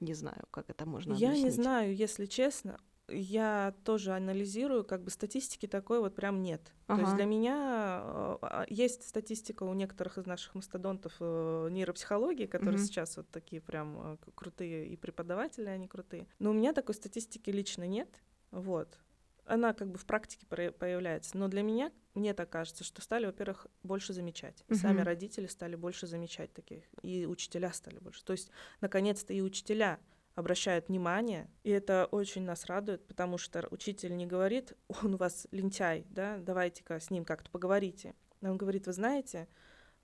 [0.00, 1.56] не знаю, как это можно Я объяснить.
[1.56, 2.78] не знаю, если честно
[3.12, 6.72] я тоже анализирую, как бы статистики такой вот прям нет.
[6.86, 6.98] Ага.
[6.98, 12.46] То есть для меня а, а, есть статистика у некоторых из наших мастодонтов э, нейропсихологии,
[12.46, 12.86] которые угу.
[12.86, 16.26] сейчас вот такие прям э, крутые и преподаватели, они крутые.
[16.38, 18.08] Но у меня такой статистики лично нет.
[18.50, 18.98] Вот.
[19.44, 21.36] Она как бы в практике появляется.
[21.36, 24.64] Но для меня, мне так кажется, что стали, во-первых, больше замечать.
[24.68, 26.84] И сами родители стали больше замечать таких.
[27.02, 28.24] И учителя стали больше.
[28.24, 29.98] То есть, наконец-то, и учителя
[30.34, 35.46] обращают внимание, и это очень нас радует, потому что учитель не говорит, он у вас
[35.50, 38.14] лентяй, да, давайте-ка с ним как-то поговорите.
[38.40, 39.48] Он говорит, вы знаете,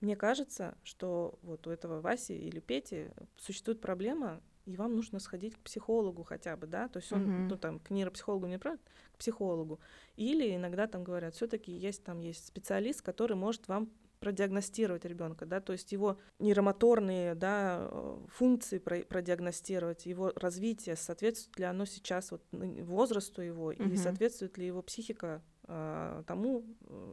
[0.01, 5.55] мне кажется, что вот у этого Васи или Пети существует проблема, и вам нужно сходить
[5.55, 7.47] к психологу хотя бы, да, то есть он, uh-huh.
[7.49, 9.79] ну там, к нейропсихологу не правда, к психологу.
[10.15, 13.89] Или иногда там говорят, все-таки есть там есть специалист, который может вам
[14.19, 21.65] продиагностировать ребенка, да, то есть его нейромоторные да, э, функции продиагностировать, его развитие, соответствует ли
[21.65, 23.93] оно сейчас вот возрасту его, uh-huh.
[23.93, 26.65] и соответствует ли его психика э, тому,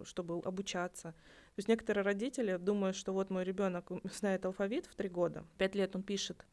[0.04, 1.12] чтобы обучаться.
[1.12, 5.74] То есть некоторые родители думают, что вот мой ребенок знает алфавит в три года, пять
[5.74, 6.44] лет он пишет,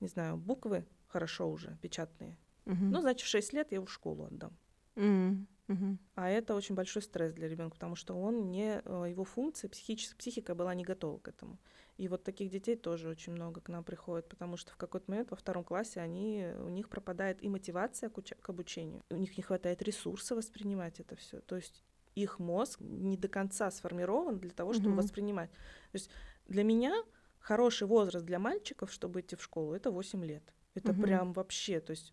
[0.00, 2.38] не знаю, буквы хорошо уже, печатные.
[2.64, 2.76] Uh-huh.
[2.80, 4.56] Ну, значит, в шесть лет я его в школу отдам.
[4.96, 5.46] Uh-huh.
[5.68, 5.98] Угу.
[6.14, 10.16] А это очень большой стресс для ребенка, потому что он не э, его функция психическая
[10.16, 11.58] психика была не готова к этому.
[11.96, 15.30] И вот таких детей тоже очень много к нам приходит, потому что в какой-то момент
[15.30, 19.36] во втором классе они у них пропадает и мотивация к, уч- к обучению, у них
[19.36, 21.40] не хватает ресурса воспринимать это все.
[21.40, 21.82] То есть
[22.14, 24.98] их мозг не до конца сформирован для того, чтобы угу.
[24.98, 25.50] воспринимать.
[25.50, 26.10] То есть
[26.46, 26.94] для меня
[27.38, 30.42] хороший возраст для мальчиков, чтобы идти в школу, это 8 лет.
[30.74, 31.02] Это угу.
[31.02, 32.12] прям вообще, то есть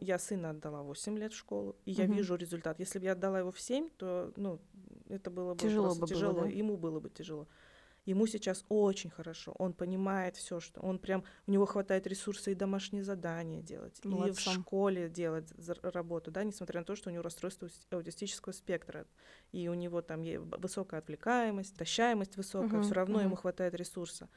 [0.00, 2.78] я сына отдала 8 лет в школу, и я вижу результат.
[2.80, 4.60] Если бы я отдала его в 7, то ну,
[5.08, 6.48] это было бы тяжело просто бы тяжело, было, да?
[6.50, 7.48] ему было бы тяжело.
[8.06, 12.54] Ему сейчас очень хорошо, он понимает все, что он прям, у него хватает ресурса и
[12.54, 14.28] домашние задания делать, Молодцом.
[14.28, 15.50] и в школе делать
[15.82, 19.06] работу, да, несмотря на то, что у него расстройство аутистического спектра,
[19.52, 23.24] и у него там высокая отвлекаемость, тащаемость высокая, uh-huh, все равно uh-huh.
[23.24, 24.28] ему хватает ресурса.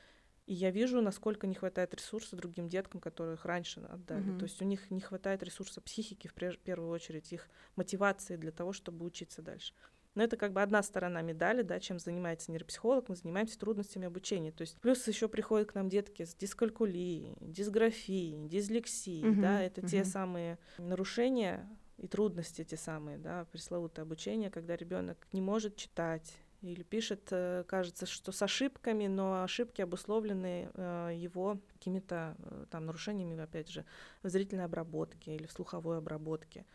[0.47, 4.31] И я вижу, насколько не хватает ресурса другим деткам, которых раньше отдали.
[4.31, 4.39] Uh-huh.
[4.39, 8.71] То есть у них не хватает ресурса психики в первую очередь, их мотивации для того,
[8.71, 9.73] чтобы учиться дальше.
[10.15, 14.51] Но это как бы одна сторона медали, да, чем занимается нейропсихолог, мы занимаемся трудностями обучения.
[14.51, 19.81] То есть плюс еще приходят к нам детки с дискалькулией, дисграфией, дислексией, uh-huh, да, это
[19.81, 19.89] uh-huh.
[19.89, 26.33] те самые нарушения и трудности те самые, да, пресловутое обучение, когда ребенок не может читать,
[26.61, 32.85] или пишет, э, кажется, что с ошибками, но ошибки обусловлены э, его какими-то э, там
[32.85, 33.85] нарушениями, опять же,
[34.23, 36.65] в зрительной обработке или в слуховой обработке.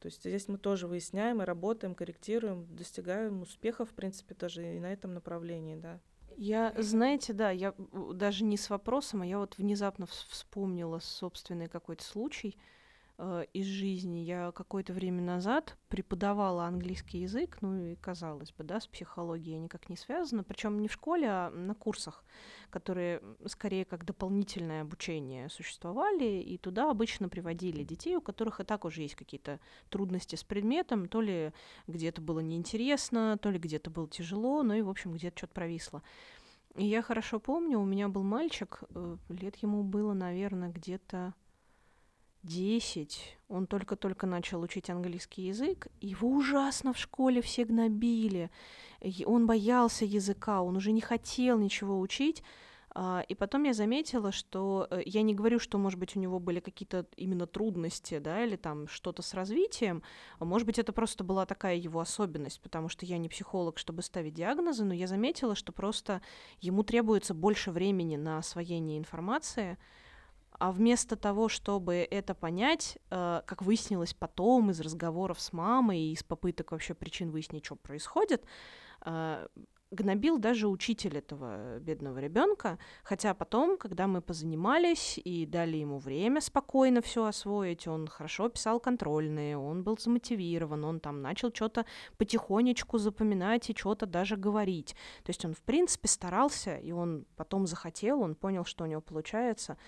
[0.00, 4.78] То есть здесь мы тоже выясняем и работаем, корректируем, достигаем успехов, в принципе, даже и
[4.78, 6.00] на этом направлении, да.
[6.36, 7.74] Я, знаете, да, я
[8.12, 12.58] даже не с вопросом, а я вот внезапно вспомнила собственный какой-то случай
[13.18, 14.18] э, из жизни.
[14.18, 19.88] Я какое-то время назад преподавала английский язык, ну и казалось бы, да, с психологией никак
[19.88, 22.24] не связано, причем не в школе, а на курсах,
[22.70, 28.84] которые скорее как дополнительное обучение существовали, и туда обычно приводили детей, у которых и так
[28.84, 31.52] уже есть какие-то трудности с предметом, то ли
[31.86, 36.02] где-то было неинтересно, то ли где-то было тяжело, ну и, в общем, где-то что-то провисло.
[36.76, 41.32] И я хорошо помню, у меня был мальчик, э, лет ему было, наверное, где-то
[42.44, 48.50] 10, он только-только начал учить английский язык, его ужасно в школе все гнобили,
[49.26, 52.42] он боялся языка, он уже не хотел ничего учить,
[52.96, 56.38] а, и потом я заметила, что э, я не говорю, что, может быть, у него
[56.38, 60.04] были какие-то именно трудности, да, или там что-то с развитием.
[60.38, 64.34] Может быть, это просто была такая его особенность, потому что я не психолог, чтобы ставить
[64.34, 66.22] диагнозы, но я заметила, что просто
[66.60, 69.76] ему требуется больше времени на освоение информации,
[70.58, 76.12] а вместо того, чтобы это понять, э, как выяснилось потом из разговоров с мамой и
[76.12, 78.44] из попыток вообще причин выяснить, что происходит,
[79.04, 79.46] э,
[79.94, 86.40] гнобил даже учитель этого бедного ребенка, хотя потом, когда мы позанимались и дали ему время
[86.40, 91.86] спокойно все освоить, он хорошо писал контрольные, он был замотивирован, он там начал что-то
[92.18, 94.96] потихонечку запоминать и что-то даже говорить.
[95.22, 99.00] То есть он, в принципе, старался, и он потом захотел, он понял, что у него
[99.00, 99.78] получается.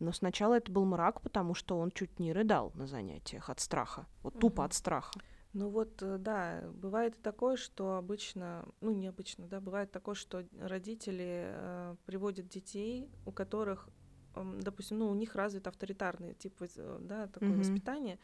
[0.00, 4.06] Но сначала это был мрак, потому что он чуть не рыдал на занятиях от страха,
[4.22, 4.66] вот тупо угу.
[4.66, 5.12] от страха.
[5.52, 11.44] Ну вот, э, да, бывает такое, что обычно, ну необычно, да, бывает такое, что родители
[11.46, 13.88] э, приводят детей, у которых,
[14.34, 17.58] э, допустим, ну у них развит авторитарный тип, э, да, такое mm-hmm.
[17.58, 18.18] воспитание,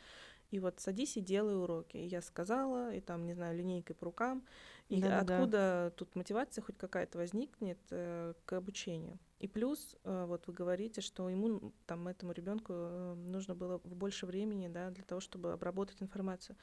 [0.51, 1.97] и вот садись и делай уроки.
[1.97, 4.43] И я сказала, и там, не знаю, линейкой по рукам.
[4.91, 5.91] И да, откуда да.
[5.91, 9.19] тут мотивация хоть какая-то возникнет э, к обучению.
[9.39, 14.27] И плюс, э, вот вы говорите, что ему, там, этому ребенку э, нужно было больше
[14.27, 16.57] времени, да, для того, чтобы обработать информацию.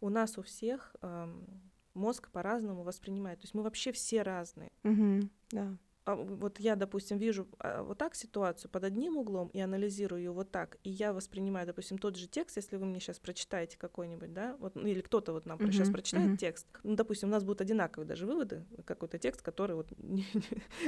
[0.00, 1.28] У нас у всех э,
[1.92, 3.40] мозг по-разному воспринимает.
[3.40, 4.72] То есть мы вообще все разные.
[4.82, 10.20] Угу, да вот я, допустим, вижу а, вот так ситуацию под одним углом и анализирую
[10.20, 13.78] ее вот так, и я воспринимаю, допустим, тот же текст, если вы мне сейчас прочитаете
[13.78, 16.36] какой-нибудь, да, вот, ну, или кто-то вот нам uh-huh, сейчас прочитает uh-huh.
[16.36, 20.26] текст, ну, допустим, у нас будут одинаковые даже выводы, какой-то текст, который вот, не,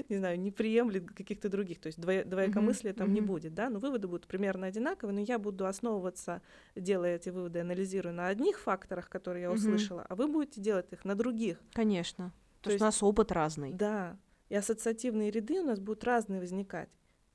[0.09, 3.15] не знаю, не приемлет каких-то других, то есть двое, двоякомыслия uh-huh, там uh-huh.
[3.15, 6.43] не будет, да, но выводы будут примерно одинаковые, но я буду основываться,
[6.75, 10.07] делая эти выводы, анализируя на одних факторах, которые я услышала, uh-huh.
[10.11, 11.59] а вы будете делать их на других.
[11.73, 12.35] Конечно.
[12.61, 13.73] То, то есть у нас опыт разный.
[13.73, 16.89] Да, и ассоциативные ряды у нас будут разные возникать.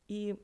[0.07, 0.35] И,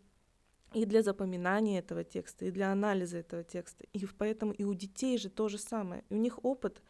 [0.74, 3.86] и для запоминания этого текста, и для анализа этого текста.
[3.94, 6.04] И поэтому и у детей же то же самое.
[6.10, 6.82] И у них опыт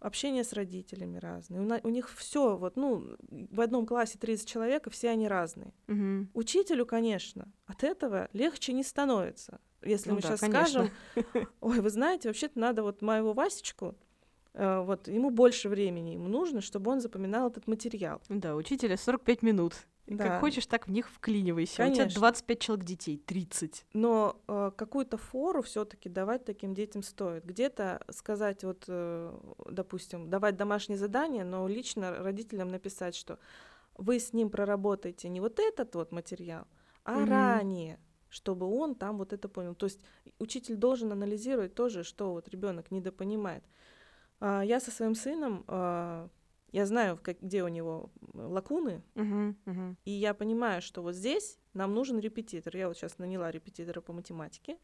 [0.00, 1.60] общения с родителями разный.
[1.60, 5.28] У, на, у них все вот, ну, в одном классе 30 человек, и все они
[5.28, 5.72] разные.
[5.88, 6.28] Угу.
[6.34, 9.60] Учителю, конечно, от этого легче не становится.
[9.82, 10.90] Если ну мы да, сейчас конечно.
[11.12, 13.96] скажем, ой, вы знаете, вообще-то надо вот моего Васечку
[14.56, 18.22] вот ему больше времени ему нужно, чтобы он запоминал этот материал.
[18.28, 19.74] Да, учителя 45 минут.
[20.06, 20.28] Да.
[20.28, 21.78] Как хочешь, так в них вклинивайся.
[21.78, 22.04] Конечно.
[22.04, 23.86] У тебя 25 человек детей, 30.
[23.92, 27.44] Но э, какую-то фору все-таки давать таким детям стоит.
[27.44, 29.36] Где-то сказать, вот, э,
[29.68, 33.38] допустим, давать домашнее задание, но лично родителям написать, что
[33.96, 36.66] вы с ним проработаете не вот этот вот материал,
[37.04, 37.30] а угу.
[37.30, 39.74] ранее чтобы он там вот это понял.
[39.74, 40.00] То есть
[40.38, 43.64] учитель должен анализировать тоже, что вот ребенок недопонимает.
[44.40, 46.28] А, я со своим сыном, а,
[46.72, 49.94] я знаю, как, где у него лакуны, uh-huh, uh-huh.
[50.04, 52.76] и я понимаю, что вот здесь нам нужен репетитор.
[52.76, 54.76] Я вот сейчас наняла репетитора по математике,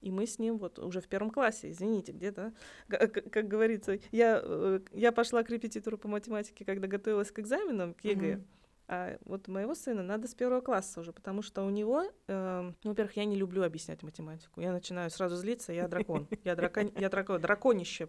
[0.00, 2.52] и мы с ним вот уже в первом классе, извините, где-то,
[2.86, 7.94] как, как говорится, я, э, я пошла к репетитору по математике, когда готовилась к экзаменам,
[7.94, 8.44] к ЕГЭ, uh-huh.
[8.88, 12.90] А вот моего сына надо с первого класса уже, потому что у него, э, ну,
[12.90, 14.60] во-первых, я не люблю объяснять математику.
[14.60, 16.28] Я начинаю сразу злиться, я дракон.
[16.44, 18.08] Я дракон, я дракон, драконище,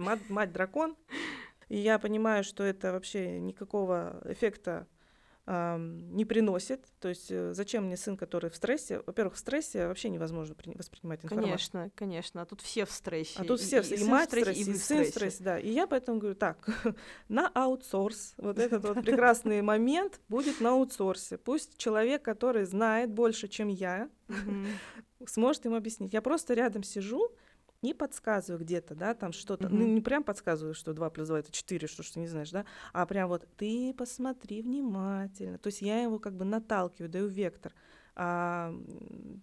[0.00, 0.96] мать, мать дракон.
[1.68, 4.86] И я понимаю, что это вообще никакого эффекта
[5.46, 6.86] не приносит.
[7.00, 9.02] То есть э, зачем мне сын, который в стрессе?
[9.04, 11.44] Во-первых, в стрессе вообще невозможно воспринимать информацию.
[11.44, 12.42] Конечно, конечно.
[12.42, 13.34] А тут все в стрессе.
[13.38, 15.44] А тут все, и, и, и мать в стрессе, и, и сын в стрессе.
[15.44, 15.58] Да.
[15.58, 16.66] И я поэтому говорю, так,
[17.28, 21.36] на аутсорс, вот этот вот прекрасный момент будет на аутсорсе.
[21.36, 24.08] Пусть человек, который знает больше, чем я,
[25.26, 26.14] сможет им объяснить.
[26.14, 27.30] Я просто рядом сижу,
[27.84, 29.74] не подсказываю где-то, да, там что-то, mm-hmm.
[29.74, 32.64] ну не прям подсказываю, что 2 плюс 2 это 4, что, что не знаешь, да,
[32.92, 35.58] а прям вот ты посмотри внимательно.
[35.58, 37.72] То есть я его как бы наталкиваю, даю вектор.
[38.16, 38.72] А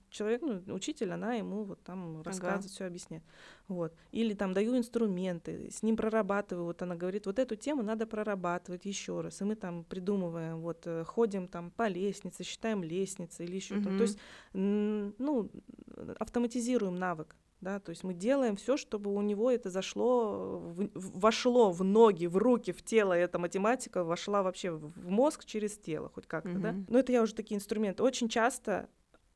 [0.09, 2.69] человек, ну, учитель, она ему вот там рассказывает, ага.
[2.69, 3.23] все объясняет.
[3.67, 3.93] Вот.
[4.13, 6.65] Или там даю инструменты, с ним прорабатываю.
[6.65, 9.41] Вот она говорит, вот эту тему надо прорабатывать еще раз.
[9.41, 13.83] И мы там придумываем, вот э, ходим там по лестнице, считаем лестницы или еще mm-hmm.
[13.83, 13.97] то.
[13.97, 14.19] То есть,
[14.53, 15.51] ну,
[16.17, 21.71] автоматизируем навык да, то есть мы делаем все, чтобы у него это зашло, в, вошло
[21.71, 26.25] в ноги, в руки, в тело, эта математика вошла вообще в мозг через тело, хоть
[26.25, 26.61] как-то, mm-hmm.
[26.61, 26.75] да.
[26.87, 28.01] Но это я уже такие инструменты.
[28.01, 28.89] Очень часто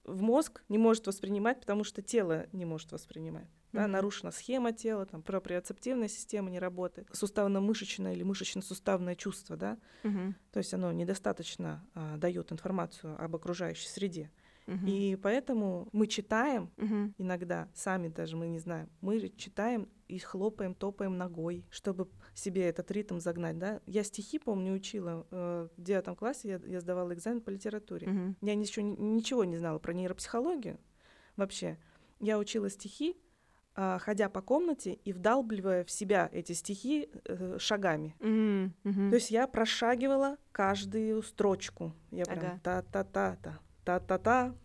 [0.03, 3.47] в мозг не может воспринимать, потому что тело не может воспринимать.
[3.71, 3.87] Да, mm-hmm.
[3.87, 10.33] нарушена схема тела, там проприоцептивная система не работает, суставно-мышечное или мышечно-суставное чувство, да, mm-hmm.
[10.51, 14.31] то есть оно недостаточно а, дает информацию об окружающей среде.
[14.67, 14.85] Угу.
[14.87, 17.13] И поэтому мы читаем угу.
[17.17, 22.89] иногда, сами даже мы не знаем, мы читаем и хлопаем, топаем ногой, чтобы себе этот
[22.91, 23.81] ритм загнать, да.
[23.85, 28.07] Я стихи, помню, учила э, в девятом классе, я, я сдавала экзамен по литературе.
[28.07, 28.35] Угу.
[28.41, 30.79] Я еще ничего не знала про нейропсихологию
[31.35, 31.77] вообще.
[32.19, 33.17] Я учила стихи,
[33.75, 38.15] э, ходя по комнате и вдалбливая в себя эти стихи э, шагами.
[38.19, 38.71] Mm-hmm.
[38.83, 39.09] Mm-hmm.
[39.09, 41.93] То есть я прошагивала каждую строчку.
[42.11, 42.59] Я прям ага.
[42.63, 44.55] та-та-та-та, та-та-та,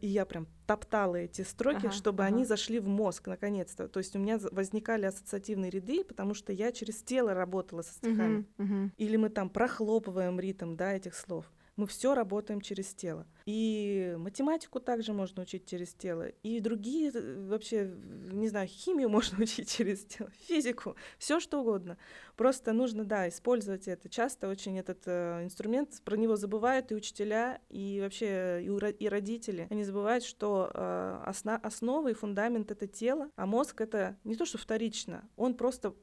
[0.00, 2.34] и я прям топтала эти строки, ага, чтобы ага.
[2.34, 3.88] они зашли в мозг наконец-то.
[3.88, 8.44] То есть у меня возникали ассоциативные ряды, потому что я через тело работала со стихами.
[8.58, 8.90] Угу, угу.
[8.96, 11.50] Или мы там прохлопываем ритм да, этих слов.
[11.78, 13.24] Мы все работаем через тело.
[13.46, 16.26] И математику также можно учить через тело.
[16.42, 17.88] И другие э, вообще,
[18.32, 21.96] не знаю, химию можно учить через тело, физику, все что угодно.
[22.34, 24.08] Просто нужно, да, использовать это.
[24.08, 29.68] Часто очень этот э, инструмент, про него забывают и учителя, и вообще и, и родители.
[29.70, 34.58] Они забывают, что э, основа и фундамент— это тело, а мозг— это не то, что
[34.58, 35.94] вторично, он просто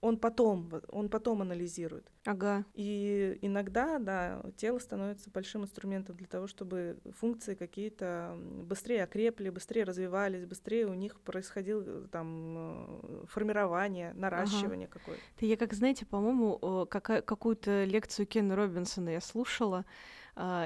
[0.00, 2.10] он потом, он потом анализирует.
[2.24, 2.64] Ага.
[2.74, 9.84] И иногда, да, тело становится большим инструментом для того, чтобы функции какие-то быстрее окрепли, быстрее
[9.84, 14.98] развивались, быстрее у них происходило э, там э, формирование, наращивание ага.
[14.98, 15.22] какое-то.
[15.46, 19.84] Я как, знаете, по-моему, какую-то лекцию Кена Робинсона я слушала,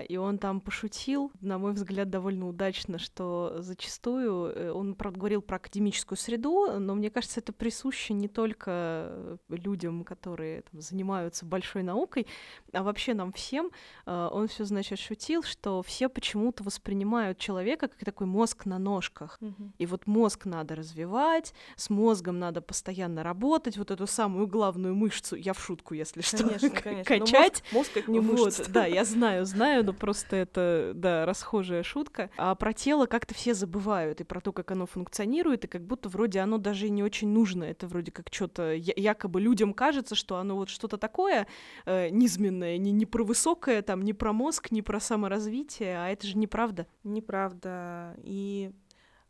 [0.09, 5.43] и он там пошутил, на мой взгляд, довольно удачно, что зачастую э, он, правда, говорил
[5.43, 11.83] про академическую среду, но мне кажется, это присуще не только людям, которые там, занимаются большой
[11.83, 12.27] наукой,
[12.73, 13.71] а вообще нам всем.
[14.07, 19.39] А, он все, значит, шутил, что все почему-то воспринимают человека как такой мозг на ножках.
[19.41, 19.73] Угу.
[19.79, 25.37] И вот мозг надо развивать, с мозгом надо постоянно работать, вот эту самую главную мышцу,
[25.37, 27.05] я в шутку, если что, конечно, конечно.
[27.05, 27.63] качать.
[27.73, 28.63] мозг, мозг это не мышца.
[28.63, 32.31] Вот, да, я знаю, знаю, но просто это, да, расхожая шутка.
[32.37, 36.09] А про тело как-то все забывают, и про то, как оно функционирует, и как будто
[36.09, 37.65] вроде оно даже и не очень нужно.
[37.65, 41.47] Это вроде как что-то, якобы людям кажется, что оно вот что-то такое
[41.87, 46.27] э, низменное, не, не про высокое, там, не про мозг, не про саморазвитие, а это
[46.27, 46.87] же неправда.
[47.03, 48.15] Неправда.
[48.19, 48.73] И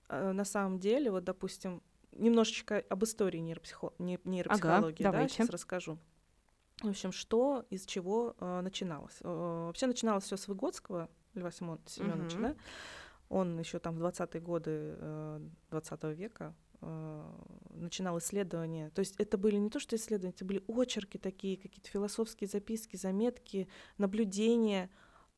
[0.09, 1.83] э, на самом деле, вот, допустим,
[2.13, 3.93] немножечко об истории нейропсихо...
[3.99, 5.99] нейропсихологии, ага, да, сейчас расскажу.
[6.83, 9.19] В общем, что из чего э, начиналось?
[9.21, 12.43] Э, вообще начиналось все с Выгодского Льва Семен, Семеновича, mm-hmm.
[12.43, 12.57] да?
[13.29, 17.33] Он еще там в 20-е годы э, 20 века э,
[17.71, 18.91] начинал исследования.
[18.91, 22.97] То есть это были не то, что исследования, это были очерки такие, какие-то философские записки,
[22.97, 24.91] заметки, наблюдения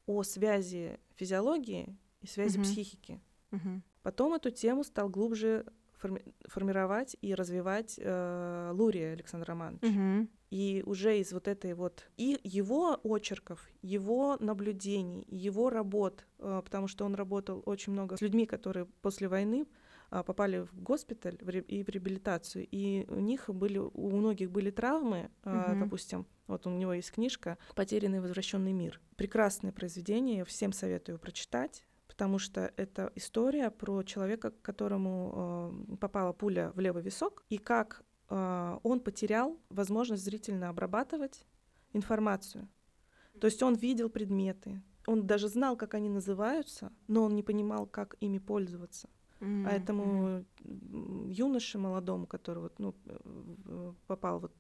[0.07, 2.63] о связи физиологии и связи mm-hmm.
[2.63, 3.21] психики.
[3.51, 3.81] Mm-hmm.
[4.03, 5.67] Потом эту тему стал глубже
[6.03, 9.83] форми- формировать и развивать э, Лурия Александр Романович.
[9.83, 10.29] Mm-hmm.
[10.51, 16.89] И уже из вот этой вот и его очерков, его наблюдений, его работ, э, потому
[16.89, 19.67] что он работал очень много с людьми, которые после войны
[20.11, 25.31] э, попали в госпиталь и в реабилитацию, и у них были, у многих были травмы,
[25.43, 25.81] mm-hmm.
[25.81, 29.01] допустим, вот у него есть книжка «Потерянный возвращенный мир».
[29.17, 36.33] Прекрасное произведение, я всем советую прочитать потому что это история про человека, которому э, попала
[36.33, 41.45] пуля в левый висок, и как он потерял возможность зрительно обрабатывать
[41.93, 42.69] информацию.
[43.41, 47.87] То есть он видел предметы, он даже знал, как они называются, но он не понимал,
[47.87, 49.09] как ими пользоваться.
[49.41, 49.67] Mm-hmm.
[49.69, 50.45] А этому
[51.29, 52.95] юноше молодому, который вот, ну,
[54.07, 54.53] попал вот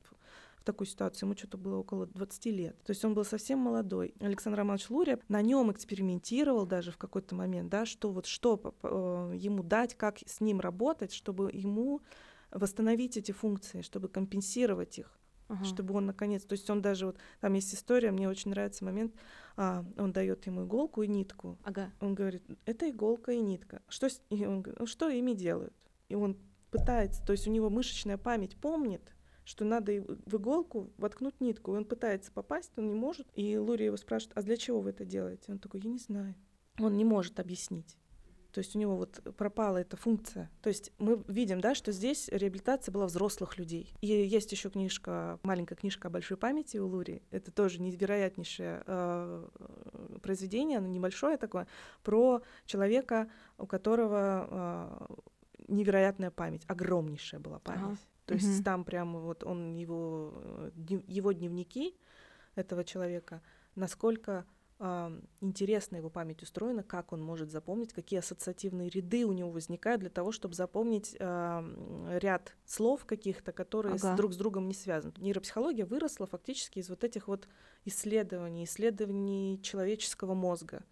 [0.58, 2.76] в такую ситуацию, ему что-то было около 20 лет.
[2.84, 4.14] То есть он был совсем молодой.
[4.20, 9.32] Александр Романович Лурия на нем экспериментировал даже в какой-то момент, да, что вот что э,
[9.34, 12.02] ему дать, как с ним работать, чтобы ему
[12.50, 15.18] восстановить эти функции, чтобы компенсировать их.
[15.48, 15.64] Uh-huh.
[15.64, 19.14] чтобы он наконец, то есть он даже вот там есть история, мне очень нравится момент,
[19.56, 21.92] а, он дает ему иголку и нитку, ага.
[22.00, 24.20] он говорит, это иголка и нитка, что с...
[24.30, 25.72] и он говорит, «Ну, что ими делают,
[26.08, 26.36] и он
[26.72, 29.92] пытается, то есть у него мышечная память помнит, что надо
[30.26, 34.36] в иголку воткнуть нитку, и он пытается попасть, он не может, и Лури его спрашивает,
[34.36, 36.34] а для чего вы это делаете, он такой, я не знаю,
[36.80, 37.96] он не может объяснить.
[38.56, 40.50] То есть у него вот пропала эта функция.
[40.62, 43.92] То есть мы видим, да, что здесь реабилитация была взрослых людей.
[44.00, 47.22] И есть еще книжка, маленькая книжка о большой памяти у Лури.
[47.30, 49.48] Это тоже невероятнейшее э,
[50.22, 51.66] произведение, оно небольшое такое,
[52.02, 53.28] про человека,
[53.58, 55.14] у которого э,
[55.68, 57.82] невероятная память, огромнейшая была память.
[57.82, 57.96] Ага.
[58.24, 58.64] То есть угу.
[58.64, 60.70] там прямо вот он его э,
[61.08, 61.94] его дневники
[62.54, 63.42] этого человека,
[63.74, 69.50] насколько э, интересно его память устроена, как он может запомнить, какие ассоциативные ряды у него
[69.50, 74.12] возникают для того, чтобы запомнить э, ряд слов каких-то, которые ага.
[74.12, 75.14] с, друг с другом не связаны.
[75.16, 77.48] Нейропсихология выросла фактически из вот этих вот
[77.86, 80.84] исследований, исследований человеческого мозга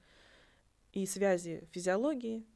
[0.92, 2.46] и связи физиологии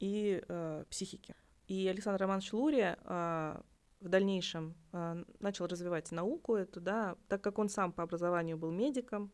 [0.00, 1.34] и э, психики.
[1.66, 3.60] И Александр Романович Лурия э,
[4.00, 8.70] в дальнейшем э, начал развивать науку эту, да, так как он сам по образованию был
[8.70, 9.32] медиком,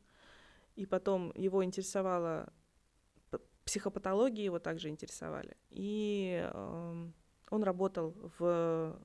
[0.80, 2.50] и потом его интересовала
[3.66, 5.56] психопатология, его также интересовали.
[5.68, 7.08] И э,
[7.50, 8.98] он работал в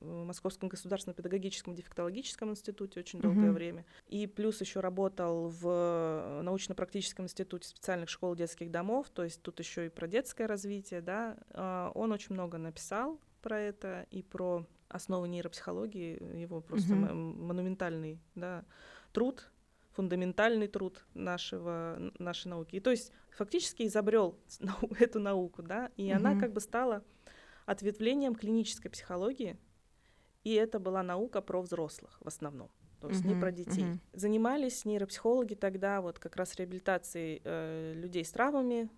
[0.00, 3.52] Московском государственном педагогическом дефектологическом институте очень долгое mm-hmm.
[3.52, 3.86] время.
[4.06, 9.86] И плюс еще работал в научно-практическом институте специальных школ детских домов, то есть тут еще
[9.86, 11.36] и про детское развитие, да.
[11.50, 17.14] Э, он очень много написал про это и про основы нейропсихологии, его просто mm-hmm.
[17.14, 18.64] монументальный да,
[19.12, 19.50] труд
[19.96, 22.76] фундаментальный труд нашего, нашей науки.
[22.76, 24.38] И то есть фактически изобрел
[25.00, 26.16] эту науку, да, и угу.
[26.18, 27.02] она как бы стала
[27.64, 29.58] ответвлением клинической психологии,
[30.44, 32.70] и это была наука про взрослых в основном,
[33.00, 33.84] то есть uh-huh, не про детей.
[33.84, 33.98] Uh-huh.
[34.12, 38.88] Занимались нейропсихологи тогда вот как раз реабилитацией э, людей с травмами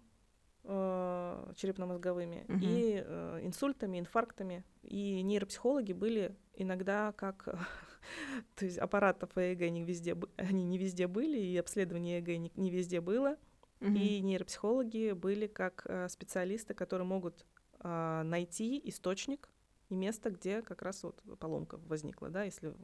[0.65, 2.59] э, черепно-мозговыми uh-huh.
[2.61, 4.65] и э, инсультами, инфарктами.
[4.83, 7.49] И нейропсихологи были иногда как
[8.55, 12.71] То есть аппаратов ЭЭГ не везде, они не везде были, и обследование ЭЭГ не, не
[12.71, 13.37] везде было.
[13.81, 13.93] Угу.
[13.93, 17.47] И нейропсихологи были как э, специалисты, которые могут
[17.81, 19.49] э, найти источник
[19.89, 22.75] и место, где как раз вот поломка возникла, да, если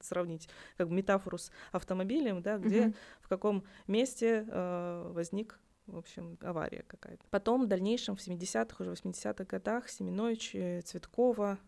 [0.00, 2.94] сравнить как бы метафору с автомобилем, да, где угу.
[3.22, 7.24] в каком месте э, возник в общем, авария какая-то.
[7.30, 10.52] Потом в дальнейшем, в 70-х, уже 80-х годах Семенович,
[10.84, 11.58] Цветкова,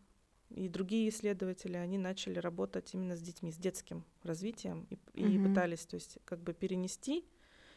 [0.54, 5.34] и другие исследователи, они начали работать именно с детьми, с детским развитием и, mm-hmm.
[5.34, 7.24] и пытались, то есть, как бы перенести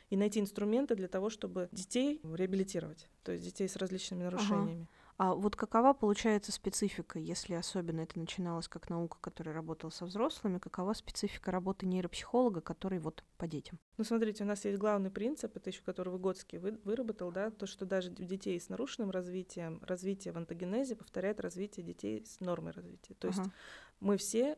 [0.09, 4.87] и найти инструменты для того, чтобы детей реабилитировать, то есть детей с различными нарушениями.
[4.89, 4.96] Ага.
[5.17, 10.59] А вот какова получается специфика, если особенно это начиналось как наука, которая работала со взрослыми,
[10.59, 13.79] какова специфика работы нейропсихолога, который вот по детям?
[13.97, 17.65] Ну, смотрите, у нас есть главный принцип, это еще который Выгодский вы, выработал, да, то,
[17.65, 22.73] что даже у детей с нарушенным развитием, развитие в антогенезе повторяет развитие детей с нормой
[22.73, 23.15] развития.
[23.15, 23.41] То ага.
[23.41, 23.51] есть
[23.99, 24.55] мы все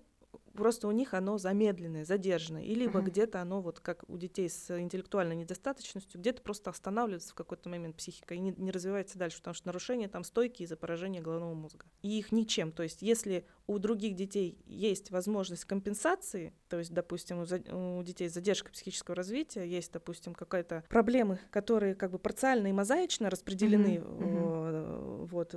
[0.53, 3.05] просто у них оно замедленное, задержанное, и либо uh-huh.
[3.05, 7.95] где-то оно вот как у детей с интеллектуальной недостаточностью, где-то просто останавливается в какой-то момент
[7.95, 11.85] психика и не, не развивается дальше, потому что нарушения там стойкие из-за поражения головного мозга.
[12.01, 12.71] И их ничем.
[12.71, 18.01] То есть если у других детей есть возможность компенсации, то есть, допустим, у, за, у
[18.01, 23.29] детей с задержкой психического развития есть, допустим, какая-то проблемы, которые как бы парциально и мозаично
[23.29, 24.19] распределены, uh-huh.
[24.19, 25.25] Uh-huh.
[25.27, 25.55] вот,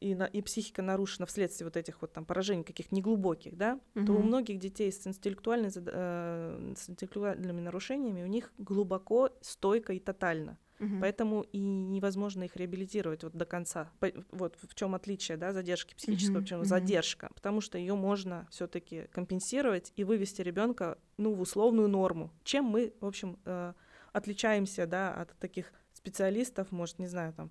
[0.00, 4.06] и, на, и психика нарушена вследствие вот этих вот там поражений каких-то неглубоких, да, uh-huh.
[4.06, 9.98] то у многих детей с, интеллектуальной, э, с интеллектуальными нарушениями у них глубоко, стойко и
[9.98, 10.56] тотально.
[10.78, 11.00] Угу.
[11.00, 13.90] Поэтому и невозможно их реабилитировать вот до конца.
[14.30, 16.42] Вот в чем отличие, да, задержки психического, угу.
[16.42, 16.68] почему угу.
[16.68, 22.30] задержка, потому что ее можно все-таки компенсировать и вывести ребенка, ну, в условную норму.
[22.44, 23.74] Чем мы, в общем, э,
[24.12, 27.50] отличаемся, да, от таких специалистов, может, не знаю, там,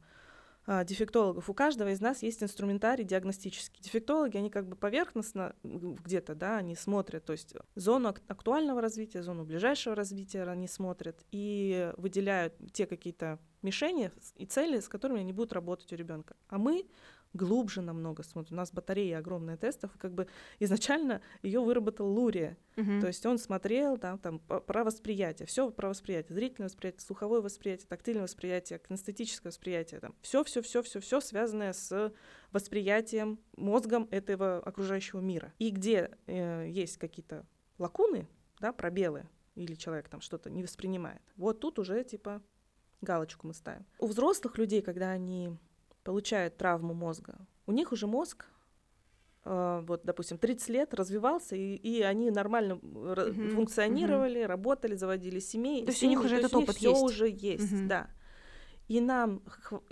[0.86, 1.49] дефектологов.
[1.49, 3.82] У каждого из нас есть инструментарий диагностический.
[3.82, 9.45] Дефектологи, они как бы поверхностно где-то, да, они смотрят, то есть зону актуального развития, зону
[9.45, 15.53] ближайшего развития они смотрят и выделяют те какие-то мишени и цели, с которыми они будут
[15.53, 16.36] работать у ребенка.
[16.47, 16.86] А мы
[17.34, 18.51] глубже намного смотрит.
[18.51, 20.27] У нас батарея огромная тестов, как бы
[20.59, 22.57] изначально ее выработал Лурия.
[22.75, 23.01] Uh-huh.
[23.01, 27.88] То есть он смотрел там, там про восприятие, все про восприятие, зрительное восприятие, слуховое восприятие,
[27.88, 32.13] тактильное восприятие, кинестетическое восприятие, там все, все, все, все, все связанное с
[32.51, 35.53] восприятием мозгом этого окружающего мира.
[35.59, 37.45] И где э, есть какие-то
[37.77, 38.27] лакуны,
[38.59, 42.41] да, пробелы, или человек там что-то не воспринимает, вот тут уже типа
[43.01, 43.86] галочку мы ставим.
[43.99, 45.57] У взрослых людей, когда они
[46.04, 47.36] получают травму мозга,
[47.66, 48.45] у них уже мозг,
[49.45, 53.50] э, вот, допустим, 30 лет развивался, и, и они нормально mm-hmm.
[53.50, 54.47] функционировали, mm-hmm.
[54.47, 55.86] работали, заводили семей.
[55.86, 57.02] То есть у них уже этот опыт есть.
[57.02, 57.88] уже есть, mm-hmm.
[57.88, 58.10] да.
[58.88, 59.43] И нам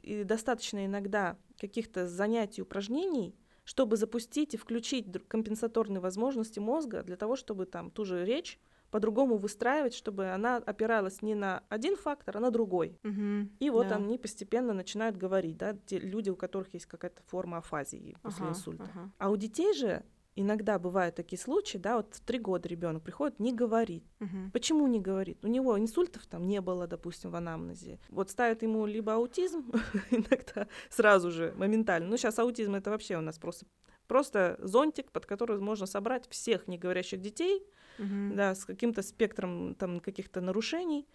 [0.02, 7.36] и достаточно иногда каких-то занятий, упражнений, чтобы запустить и включить компенсаторные возможности мозга для того,
[7.36, 8.60] чтобы там ту же речь
[8.92, 13.00] по-другому выстраивать, чтобы она опиралась не на один фактор, а на другой.
[13.04, 13.96] Угу, и вот да.
[13.96, 18.52] они постепенно начинают говорить, да, те люди, у которых есть какая-то форма афазии после ага,
[18.52, 18.84] инсульта.
[18.84, 19.12] Ага.
[19.18, 20.04] А у детей же
[20.38, 24.06] иногда бывают такие случаи, да, вот в три года ребенок приходит, не говорит.
[24.22, 24.52] Угу.
[24.54, 25.44] Почему не говорит?
[25.44, 28.00] У него инсультов там не было, допустим, в анамнезе.
[28.10, 29.72] Вот ставят ему либо аутизм
[30.12, 32.08] иногда сразу же, моментально.
[32.08, 33.66] Ну, сейчас аутизм это вообще у нас просто
[34.08, 37.68] просто зонтик, под который можно собрать всех неговорящих детей,
[38.00, 38.36] угу.
[38.36, 41.06] да, с каким-то спектром там каких-то нарушений,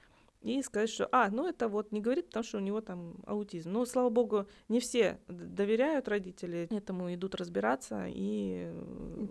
[0.43, 3.71] и сказать, что, а, ну это вот не говорит, потому что у него там аутизм.
[3.71, 8.71] Ну, слава богу, не все доверяют родители этому, идут разбираться, и...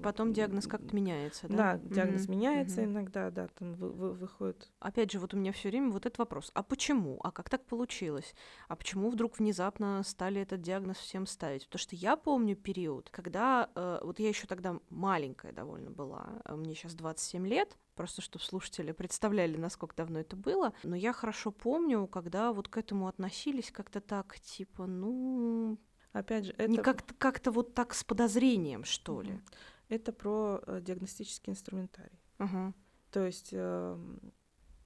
[0.01, 1.55] Потом диагноз как-то меняется, да?
[1.55, 2.31] Да, диагноз угу.
[2.31, 2.91] меняется угу.
[2.91, 4.71] иногда, да, там вы, вы, выходит.
[4.79, 7.19] Опять же, вот у меня все время вот этот вопрос, а почему?
[7.23, 8.33] А как так получилось?
[8.67, 11.65] А почему вдруг внезапно стали этот диагноз всем ставить?
[11.65, 16.55] Потому что я помню период, когда, э, вот я еще тогда маленькая довольно была, а
[16.55, 20.73] мне сейчас 27 лет, просто чтобы слушатели представляли, насколько давно это было.
[20.83, 25.77] Но я хорошо помню, когда вот к этому относились как-то так, типа, ну...
[26.13, 26.67] Опять же, это...
[26.67, 29.39] Не как-то, как-то вот так с подозрением, что ли.
[29.87, 32.19] Это про э, диагностический инструментарий.
[32.37, 32.73] Uh-huh.
[33.11, 33.97] То есть э,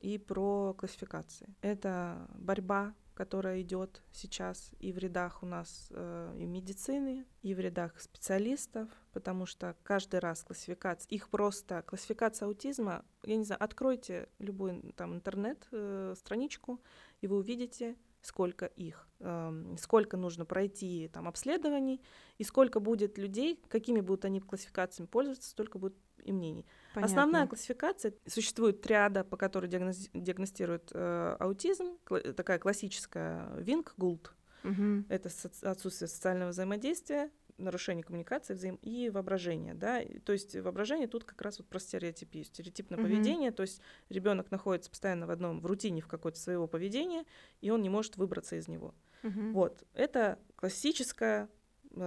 [0.02, 1.56] и про классификации.
[1.62, 7.60] Это борьба которая идет сейчас и в рядах у нас э, и медицины, и в
[7.60, 14.28] рядах специалистов, потому что каждый раз классификация, их просто классификация аутизма, я не знаю, откройте
[14.40, 16.82] любой там интернет э, страничку,
[17.22, 22.02] и вы увидите, сколько их, э, сколько нужно пройти там обследований,
[22.38, 26.66] и сколько будет людей, какими будут они классификациями пользоваться, столько будет и мнений.
[26.96, 27.14] Понятно.
[27.14, 34.34] Основная классификация, существует триада, по которой диагноз, диагностируют э, аутизм, кла- такая классическая Винг, Гулд.
[34.64, 35.06] Угу.
[35.10, 38.76] Это со- отсутствие социального взаимодействия, нарушение коммуникации взаим...
[38.82, 39.74] и воображение.
[39.74, 40.02] Да?
[40.24, 43.08] То есть воображение тут как раз вот про стереотипию, стереотипное угу.
[43.08, 43.52] поведение.
[43.52, 47.26] То есть ребенок находится постоянно в одном, в рутине в какой-то своего поведения,
[47.60, 48.96] и он не может выбраться из него.
[49.24, 49.52] Угу.
[49.52, 49.84] Вот.
[49.94, 51.50] Это классическая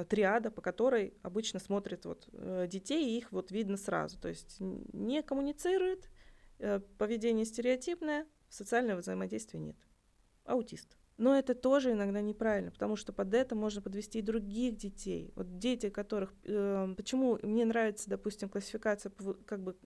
[0.09, 4.19] триада, по которой обычно смотрят вот э, детей, и их вот видно сразу.
[4.19, 6.09] То есть не коммуницирует,
[6.59, 9.77] э, поведение стереотипное, социального взаимодействия нет.
[10.45, 10.97] Аутист.
[11.19, 15.33] Но это тоже иногда неправильно, потому что под это можно подвести и других детей.
[15.35, 16.33] Вот дети, которых...
[16.45, 19.13] Э, почему мне нравится, допустим, классификация,
[19.45, 19.77] как бы,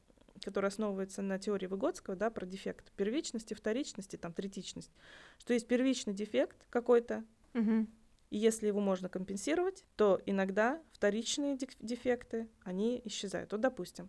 [0.45, 4.93] которая основывается на теории Выгодского, да, про дефект первичности, вторичности, там, третичность,
[5.39, 7.25] что есть первичный дефект какой-то,
[7.55, 7.87] угу.
[8.33, 13.53] И если его можно компенсировать, то иногда вторичные дефекты, они исчезают.
[13.53, 14.09] Вот, допустим,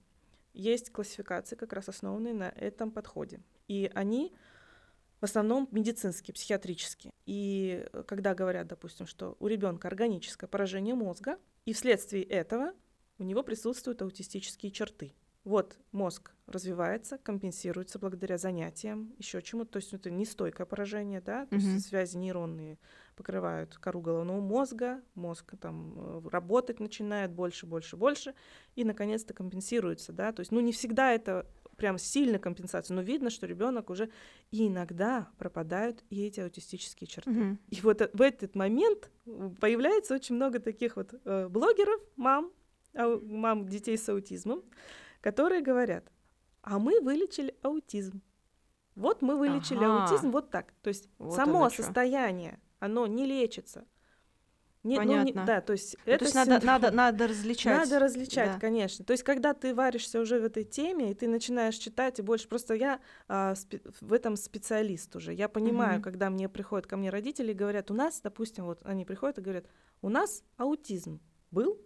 [0.53, 3.41] есть классификации, как раз основанные на этом подходе.
[3.67, 4.33] И они
[5.19, 7.11] в основном медицинские, психиатрические.
[7.25, 12.71] И э, когда говорят, допустим, что у ребенка органическое поражение мозга, и вследствие этого
[13.17, 15.13] у него присутствуют аутистические черты.
[15.43, 19.73] Вот мозг развивается, компенсируется благодаря занятиям, еще чему-то.
[19.73, 21.59] То есть это нестойкое поражение, да, то mm-hmm.
[21.59, 22.79] есть связи нейронные
[23.15, 28.33] покрывают кору головного мозга, мозг там э, работать начинает больше, больше, больше,
[28.75, 30.31] и наконец-то компенсируется, да.
[30.31, 31.45] То есть, ну не всегда это
[31.77, 34.09] прям сильно компенсация, но видно, что ребенок уже
[34.51, 37.31] и иногда пропадают и эти аутистические черты.
[37.31, 37.57] Mm-hmm.
[37.69, 39.11] И вот э, в этот момент
[39.59, 42.51] появляется очень много таких вот э, блогеров, мам,
[42.93, 44.63] мам детей с аутизмом,
[45.23, 46.11] которые говорят,
[46.61, 48.21] а мы вылечили аутизм.
[48.95, 50.03] Вот мы вылечили ага.
[50.03, 50.73] аутизм вот так.
[50.83, 53.85] То есть вот само состояние, оно не лечится.
[54.83, 55.31] Не, Понятно.
[55.33, 57.77] Ну, не, да, то есть ну, это то есть надо, надо, надо различать.
[57.77, 58.59] Надо различать, да.
[58.59, 59.05] конечно.
[59.05, 62.49] То есть когда ты варишься уже в этой теме, и ты начинаешь читать, и больше
[62.49, 62.99] просто я
[63.29, 65.33] а, спе- в этом специалист уже.
[65.33, 66.03] Я понимаю, угу.
[66.03, 69.41] когда мне приходят ко мне родители и говорят, у нас, допустим, вот они приходят и
[69.41, 69.67] говорят,
[70.01, 71.79] у нас аутизм был,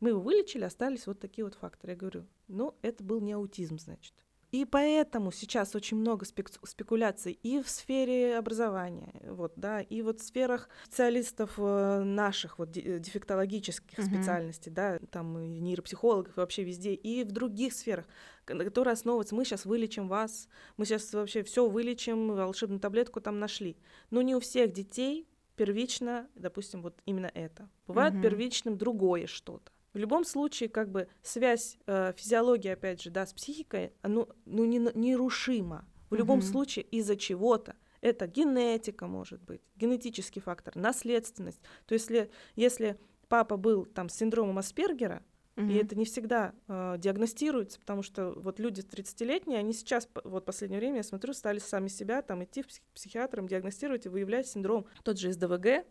[0.00, 1.92] мы его вылечили, остались вот такие вот факторы.
[1.92, 4.14] Я говорю, ну, это был не аутизм, значит.
[4.52, 10.20] И поэтому сейчас очень много спек спекуляций и в сфере образования, вот, да, и вот
[10.20, 14.04] в сферах специалистов э, наших, вот, дефектологических mm-hmm.
[14.04, 18.06] специальностей, да, там и нейропсихологов, и вообще везде, и в других сферах,
[18.44, 23.76] которые основываются, мы сейчас вылечим вас, мы сейчас вообще все вылечим, волшебную таблетку там нашли.
[24.10, 27.68] Но не у всех детей первично, допустим, вот именно это.
[27.86, 28.22] Бывает mm-hmm.
[28.22, 29.70] первичным другое что-то.
[29.92, 34.64] В любом случае, как бы связь э, физиологии, опять же, да, с психикой, ну, ну
[34.64, 35.84] не, нерушима.
[36.10, 36.50] В любом mm-hmm.
[36.50, 37.76] случае, из-за чего-то.
[38.00, 41.60] Это генетика, может быть, генетический фактор, наследственность.
[41.86, 45.22] То есть, если, если папа был там с синдромом Аспергера,
[45.56, 45.72] mm-hmm.
[45.72, 50.46] и это не всегда э, диагностируется, потому что вот люди 30-летние, они сейчас, вот в
[50.46, 54.86] последнее время, я смотрю, стали сами себя там идти к психиатрам, диагностировать и выявлять синдром.
[55.02, 55.84] Тот же СДВГ,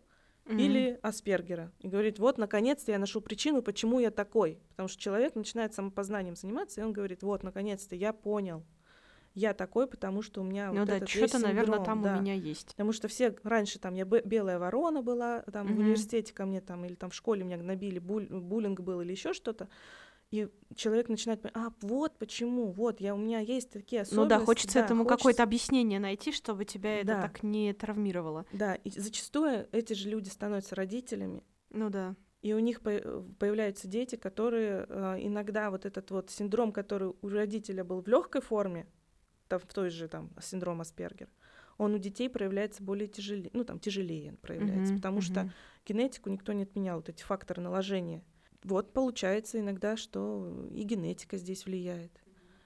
[0.50, 0.60] mm-hmm.
[0.60, 1.72] или Аспергера.
[1.80, 4.58] И говорит, вот, наконец-то я нашел причину, почему я такой.
[4.70, 8.64] Потому что человек начинает самопознанием заниматься, и он говорит, вот, наконец-то я понял,
[9.34, 12.16] я такой, потому что у меня ну вот да, этот что-то, наверное, там да.
[12.16, 12.70] у меня есть.
[12.70, 15.74] Потому что все раньше там я белая ворона была, там mm-hmm.
[15.74, 19.12] в университете ко мне там или там в школе меня гнобили, буль, буллинг был или
[19.12, 19.68] еще что-то.
[20.30, 24.34] И человек начинает понимать, а вот почему, вот я у меня есть такие особенности.
[24.34, 25.18] Ну да, хочется да, этому хочется...
[25.18, 27.12] какое-то объяснение найти, чтобы тебя да.
[27.12, 28.46] это так не травмировало.
[28.52, 31.42] Да, и зачастую эти же люди становятся родителями.
[31.70, 32.14] Ну да.
[32.42, 37.84] И у них появляются дети, которые э, иногда вот этот вот синдром, который у родителя
[37.84, 38.86] был в легкой форме,
[39.48, 41.28] там, в той же там синдром Аспергер,
[41.76, 45.22] он у детей проявляется более тяжелее, ну там тяжелее проявляется, mm-hmm, потому mm-hmm.
[45.22, 45.52] что
[45.84, 48.22] генетику никто не отменял, вот эти факторы наложения
[48.64, 52.12] вот получается иногда, что и генетика здесь влияет.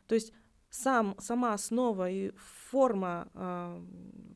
[0.07, 0.33] То есть
[0.75, 2.33] сам, сама основа и
[2.71, 3.81] форма э,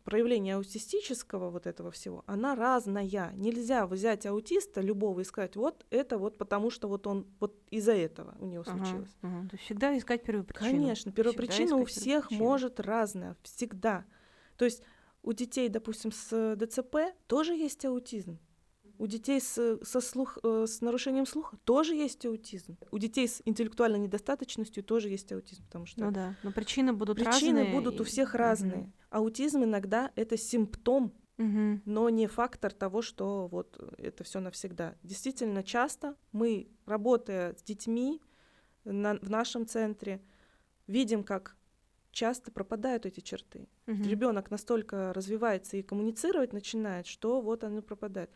[0.05, 3.33] проявления аутистического вот этого всего, она разная.
[3.35, 7.95] Нельзя взять аутиста любого и сказать, вот это вот потому, что вот он вот из-за
[7.95, 9.11] этого у него ага, случилось.
[9.23, 9.49] Ага.
[9.49, 10.71] То есть всегда искать первопричину.
[10.71, 14.05] Конечно, первопричина у всех может разная, всегда.
[14.57, 14.83] То есть
[15.23, 16.97] у детей, допустим, с ДЦП
[17.27, 18.39] тоже есть аутизм.
[18.99, 22.77] У детей с, со слух, э, с нарушением слуха тоже есть аутизм.
[22.91, 26.05] У детей с интеллектуальной недостаточностью тоже есть аутизм, потому что...
[26.05, 27.65] Ну да, но причины будут причины разные.
[27.65, 28.81] Причины будут у всех разные.
[28.81, 28.93] Угу.
[29.11, 31.81] Аутизм иногда это симптом, угу.
[31.85, 34.97] но не фактор того, что вот это все навсегда.
[35.05, 38.21] Действительно, часто мы, работая с детьми
[38.85, 40.21] на, в нашем центре,
[40.89, 41.57] видим, как
[42.11, 43.69] часто пропадают эти черты.
[43.87, 44.03] Угу.
[44.03, 48.31] Ребенок настолько развивается и коммуницировать начинает, что вот оно пропадает.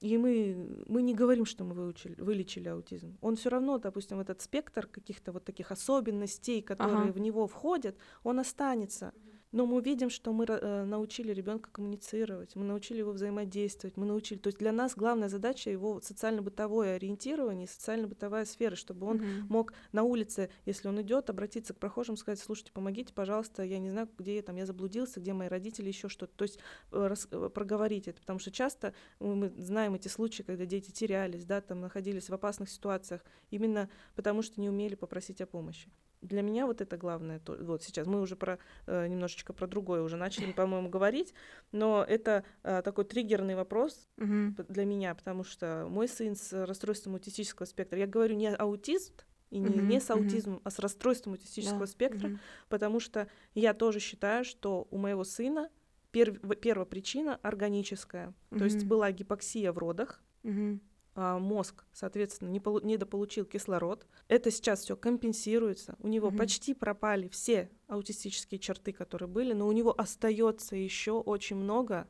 [0.00, 3.18] И мы, мы не говорим, что мы выучили, вылечили аутизм.
[3.20, 7.12] Он все равно, допустим, этот спектр каких-то вот таких особенностей, которые ага.
[7.12, 9.12] в него входят, он останется.
[9.52, 14.38] Но мы видим, что мы э, научили ребенка коммуницировать, мы научили его взаимодействовать, мы научили.
[14.38, 19.46] То есть для нас главная задача его социально-бытовое ориентирование, социально-бытовая сфера, чтобы он mm-hmm.
[19.48, 23.90] мог на улице, если он идет, обратиться к прохожим, сказать: слушайте, помогите, пожалуйста, я не
[23.90, 26.32] знаю, где я там, я заблудился, где мои родители, еще что-то.
[26.36, 26.58] То есть
[26.92, 31.44] э, рас, э, проговорить это, потому что часто мы знаем эти случаи, когда дети терялись,
[31.44, 35.90] да, там находились в опасных ситуациях, именно потому что не умели попросить о помощи
[36.22, 37.38] для меня вот это главное.
[37.40, 41.34] То, вот сейчас мы уже про э, немножечко про другое уже начали, по-моему, говорить,
[41.72, 44.66] но это э, такой триггерный вопрос mm-hmm.
[44.68, 49.58] для меня, потому что мой сын с расстройством аутистического спектра, я говорю не аутист, и
[49.58, 49.82] не, mm-hmm.
[49.82, 50.62] не с аутизмом, mm-hmm.
[50.64, 51.88] а с расстройством аутистического yeah.
[51.88, 52.38] спектра, mm-hmm.
[52.68, 55.70] потому что я тоже считаю, что у моего сына
[56.12, 58.58] пер, первая причина органическая, mm-hmm.
[58.58, 60.78] то есть была гипоксия в родах, mm-hmm
[61.20, 64.06] мозг, соответственно, не полу- недополучил кислород.
[64.28, 65.96] Это сейчас все компенсируется.
[65.98, 66.36] У него mm-hmm.
[66.36, 72.08] почти пропали все аутистические черты, которые были, но у него остается еще очень много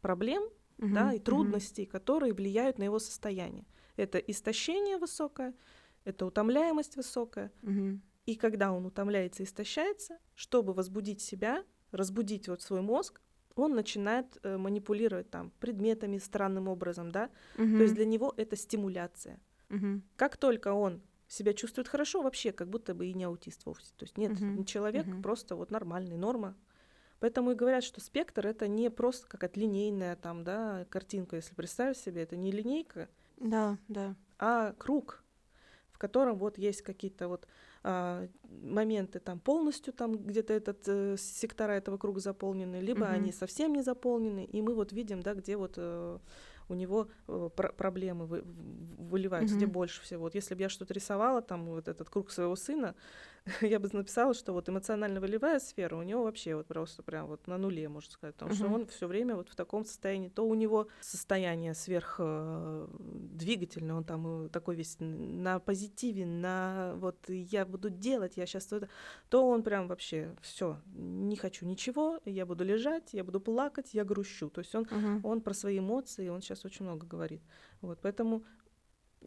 [0.00, 0.42] проблем
[0.78, 0.92] mm-hmm.
[0.94, 1.90] да, и трудностей, mm-hmm.
[1.90, 3.66] которые влияют на его состояние.
[3.96, 5.54] Это истощение высокое,
[6.04, 7.52] это утомляемость высокая.
[7.62, 8.00] Mm-hmm.
[8.26, 13.20] И когда он утомляется и истощается, чтобы возбудить себя, разбудить вот свой мозг,
[13.54, 17.30] он начинает э, манипулировать там предметами странным образом, да.
[17.56, 17.76] Угу.
[17.76, 19.40] То есть для него это стимуляция.
[19.70, 20.02] Угу.
[20.16, 23.92] Как только он себя чувствует хорошо, вообще как будто бы и не аутист вовсе.
[23.96, 24.44] То есть нет, угу.
[24.44, 25.22] не человек, угу.
[25.22, 26.56] просто вот нормальный, норма.
[27.20, 31.96] Поэтому и говорят, что спектр это не просто какая-то линейная там, да, картинка, если представить
[31.96, 35.22] себе, это не линейка, да, да, а круг,
[35.92, 37.46] в котором вот есть какие-то вот
[37.84, 38.28] а,
[38.62, 43.12] моменты там полностью там где-то этот э, сектора этого круга заполнены, либо угу.
[43.12, 46.18] они совсем не заполнены, и мы вот видим, да, где вот э,
[46.68, 48.42] у него э, пр проблемы вы
[48.98, 49.64] выливаются, угу.
[49.64, 50.22] где больше всего.
[50.22, 52.94] Вот если бы я что-то рисовала, там вот этот круг своего сына,
[53.60, 57.56] я бы написала, что вот эмоционально-волевая сфера у него вообще вот просто прям вот на
[57.58, 58.56] нуле, можно сказать, потому uh-huh.
[58.56, 64.48] что он все время вот в таком состоянии, то у него состояние сверхдвигательное, он там
[64.50, 68.88] такой весь на позитиве, на вот я буду делать, я сейчас это,
[69.28, 74.04] то он прям вообще все, не хочу ничего, я буду лежать, я буду плакать, я
[74.04, 75.20] грущу, то есть он, uh-huh.
[75.24, 77.42] он про свои эмоции, он сейчас очень много говорит,
[77.80, 78.44] вот, поэтому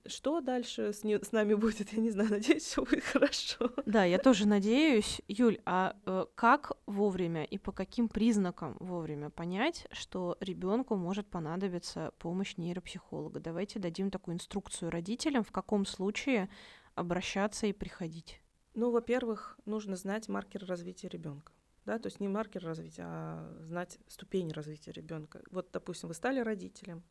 [0.07, 3.71] что дальше с, не, с нами будет, я не знаю, надеюсь, все будет хорошо.
[3.85, 5.21] Да, я тоже надеюсь.
[5.27, 12.11] Юль, а э, как вовремя и по каким признакам вовремя понять, что ребенку может понадобиться
[12.19, 13.39] помощь нейропсихолога?
[13.39, 16.49] Давайте дадим такую инструкцию родителям, в каком случае
[16.95, 18.41] обращаться и приходить.
[18.73, 21.53] Ну, во-первых, нужно знать маркер развития ребенка.
[21.85, 25.41] Да, то есть не маркер развития, а знать ступень развития ребенка.
[25.51, 27.03] Вот, допустим, вы стали родителем,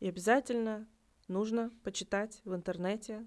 [0.00, 0.86] и обязательно
[1.28, 3.26] нужно почитать в интернете,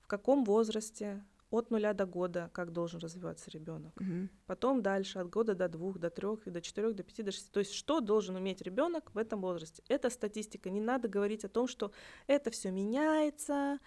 [0.00, 3.94] в каком возрасте от нуля до года, как должен развиваться ребенок.
[4.00, 4.28] Угу.
[4.46, 7.50] Потом дальше, от года до двух, до трех, до четырех, до пяти, до шести.
[7.50, 9.82] То есть, что должен уметь ребенок в этом возрасте?
[9.88, 10.68] Это статистика.
[10.68, 11.92] Не надо говорить о том, что
[12.26, 13.78] это все меняется,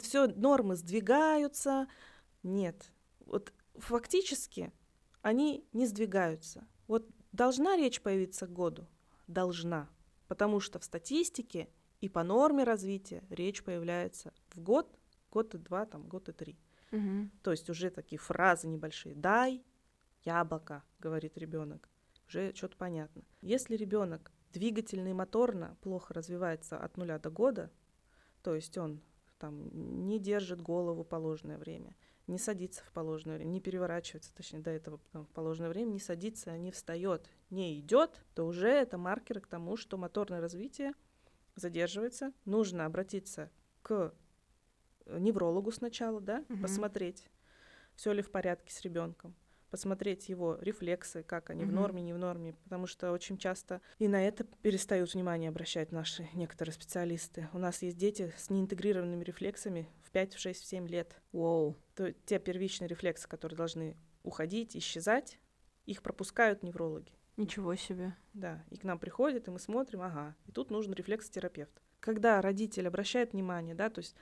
[0.00, 1.86] все нормы сдвигаются.
[2.42, 2.90] Нет.
[3.20, 4.72] Вот фактически
[5.22, 6.66] они не сдвигаются.
[6.88, 8.86] Вот должна речь появиться к году?
[9.28, 9.88] Должна.
[10.26, 11.68] Потому что в статистике
[12.00, 14.98] и по норме развития речь появляется в год,
[15.30, 16.58] год и два, там, год и три.
[16.92, 17.30] Угу.
[17.42, 19.14] То есть уже такие фразы небольшие.
[19.14, 19.64] Дай
[20.24, 21.88] яблоко, говорит ребенок.
[22.28, 23.22] Уже что-то понятно.
[23.40, 27.70] Если ребенок двигательно и моторно плохо развивается от нуля до года,
[28.42, 29.00] то есть он
[29.38, 31.94] там не держит голову положенное время,
[32.26, 36.56] не садится в положенное время, не переворачивается, точнее, до этого в положенное время, не садится,
[36.58, 40.92] не встает, не идет, то уже это маркер к тому, что моторное развитие
[41.56, 43.50] задерживается, нужно обратиться
[43.82, 44.14] к
[45.06, 46.62] э, неврологу сначала, да, угу.
[46.62, 47.28] посмотреть,
[47.94, 49.34] все ли в порядке с ребенком,
[49.70, 51.72] посмотреть его рефлексы, как они угу.
[51.72, 55.92] в норме, не в норме, потому что очень часто и на это перестают внимание обращать
[55.92, 57.48] наши некоторые специалисты.
[57.52, 61.16] У нас есть дети с неинтегрированными рефлексами в 5, в 6, в 7 лет.
[61.32, 61.74] Wow.
[61.94, 65.38] То те первичные рефлексы, которые должны уходить, исчезать,
[65.86, 67.12] их пропускают неврологи.
[67.36, 68.14] Ничего себе.
[68.32, 71.72] Да, и к нам приходит, и мы смотрим, ага, и тут нужен рефлексотерапевт.
[72.00, 74.14] Когда родитель обращает внимание, да, то есть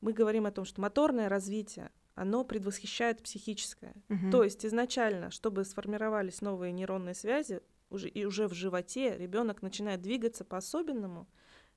[0.00, 3.94] мы говорим о том, что моторное развитие, оно предвосхищает психическое.
[4.08, 4.30] Угу.
[4.30, 10.02] То есть изначально, чтобы сформировались новые нейронные связи, уже, и уже в животе ребенок начинает
[10.02, 11.26] двигаться по-особенному.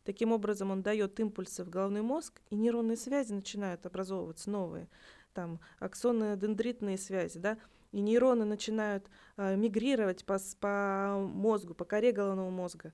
[0.03, 4.87] Таким образом, он дает импульсы в головной мозг, и нейронные связи начинают образовываться новые.
[5.33, 7.57] Там аксонно-дендритные связи, да,
[7.91, 12.93] и нейроны начинают э, мигрировать по, по мозгу, по коре головного мозга.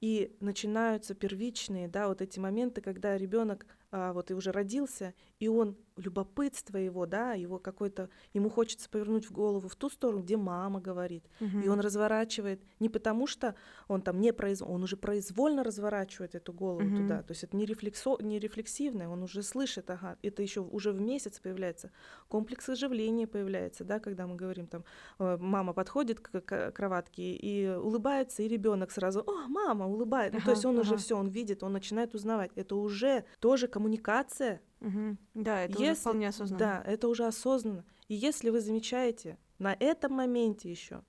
[0.00, 5.48] И начинаются первичные, да, вот эти моменты, когда ребенок а, вот и уже родился, и
[5.48, 10.36] он любопытство его, да, его какой-то, ему хочется повернуть в голову в ту сторону, где
[10.36, 11.60] мама говорит, угу.
[11.60, 13.54] и он разворачивает не потому что
[13.88, 16.96] он там не произ, он уже произвольно разворачивает эту голову угу.
[16.96, 20.92] туда, то есть это не рефлексо, не рефлексивное, он уже слышит, ага, это еще уже
[20.92, 21.90] в месяц появляется,
[22.28, 24.84] комплекс оживления появляется, да, когда мы говорим там,
[25.18, 30.44] э, мама подходит к кроватке и улыбается, и ребенок сразу, о, мама улыбает, ага, ну,
[30.44, 30.82] то есть он ага.
[30.82, 34.60] уже все, он видит, он начинает узнавать, это уже тоже коммуникация.
[34.80, 35.16] Угу.
[35.34, 36.58] Да, это если, уже вполне осознанно.
[36.58, 37.84] Да, это уже осознанно.
[38.08, 41.02] И если вы замечаете на этом моменте еще,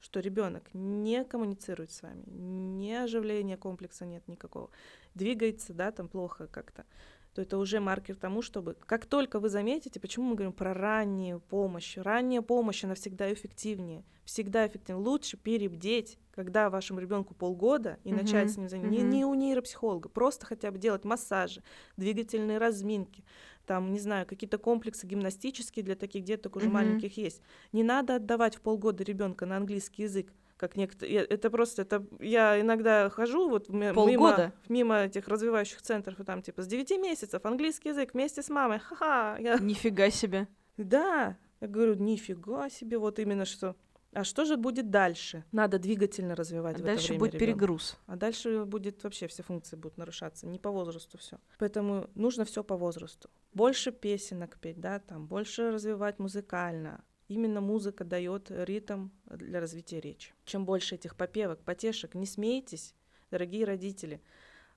[0.00, 4.70] что ребенок не коммуницирует с вами, не оживления комплекса нет никакого,
[5.14, 6.86] двигается, да, там плохо как-то,
[7.34, 11.40] то это уже маркер тому, чтобы как только вы заметите, почему мы говорим про раннюю
[11.40, 15.04] помощь, ранняя помощь, она всегда эффективнее, всегда эффективнее.
[15.04, 19.00] Лучше перебдеть, когда вашему ребенку полгода, и uh-huh, начать с ним заниматься.
[19.00, 19.08] Uh-huh.
[19.08, 21.62] Не, не у нейропсихолога, просто хотя бы делать массажи,
[21.96, 23.24] двигательные разминки,
[23.66, 26.72] там, не знаю, какие-то комплексы гимнастические для таких деток уже uh-huh.
[26.72, 27.42] маленьких есть.
[27.72, 31.24] Не надо отдавать в полгода ребенка на английский язык как некоторые.
[31.24, 34.04] Это просто, это я иногда хожу вот Полгода?
[34.06, 38.50] мимо, мимо этих развивающих центров, и там типа с 9 месяцев английский язык вместе с
[38.50, 39.38] мамой, ха-ха.
[39.38, 39.58] Я...
[39.58, 40.48] Нифига себе.
[40.76, 43.74] Да, я говорю, нифига себе, вот именно что.
[44.12, 45.44] А что же будет дальше?
[45.52, 47.46] Надо двигательно развивать а в дальше это время будет ребенка.
[47.46, 47.96] перегруз.
[48.06, 50.46] А дальше будет вообще все функции будут нарушаться.
[50.46, 51.38] Не по возрасту все.
[51.58, 53.30] Поэтому нужно все по возрасту.
[53.54, 60.34] Больше песенок петь, да, там, больше развивать музыкально, Именно музыка дает ритм для развития речи.
[60.44, 62.92] Чем больше этих попевок, потешек, не смейтесь,
[63.30, 64.20] дорогие родители,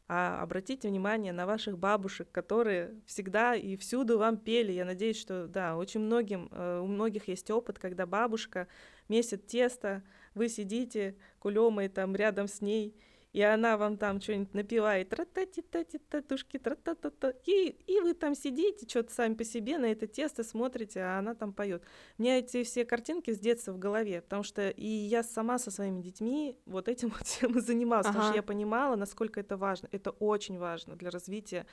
[0.07, 4.71] а обратите внимание на ваших бабушек, которые всегда и всюду вам пели.
[4.71, 8.67] Я надеюсь, что да, очень многим, э, у многих есть опыт, когда бабушка
[9.09, 10.03] месит тесто,
[10.35, 12.95] вы сидите кулемой там рядом с ней,
[13.34, 19.34] и она вам там что-нибудь напевает, тра-та-ти-та-ти-та-тушки, тра-та-та-та, и, и вы там сидите, что-то сами
[19.34, 21.84] по себе на это тесто смотрите, а она там поет.
[22.19, 25.71] У меня эти все картинки с детства в голове, потому что и я сама со
[25.71, 28.13] своими детьми вот этим вот всем и занималась, ага.
[28.13, 29.89] потому что я понимала, насколько это важно.
[29.91, 31.65] Это очень важно для развития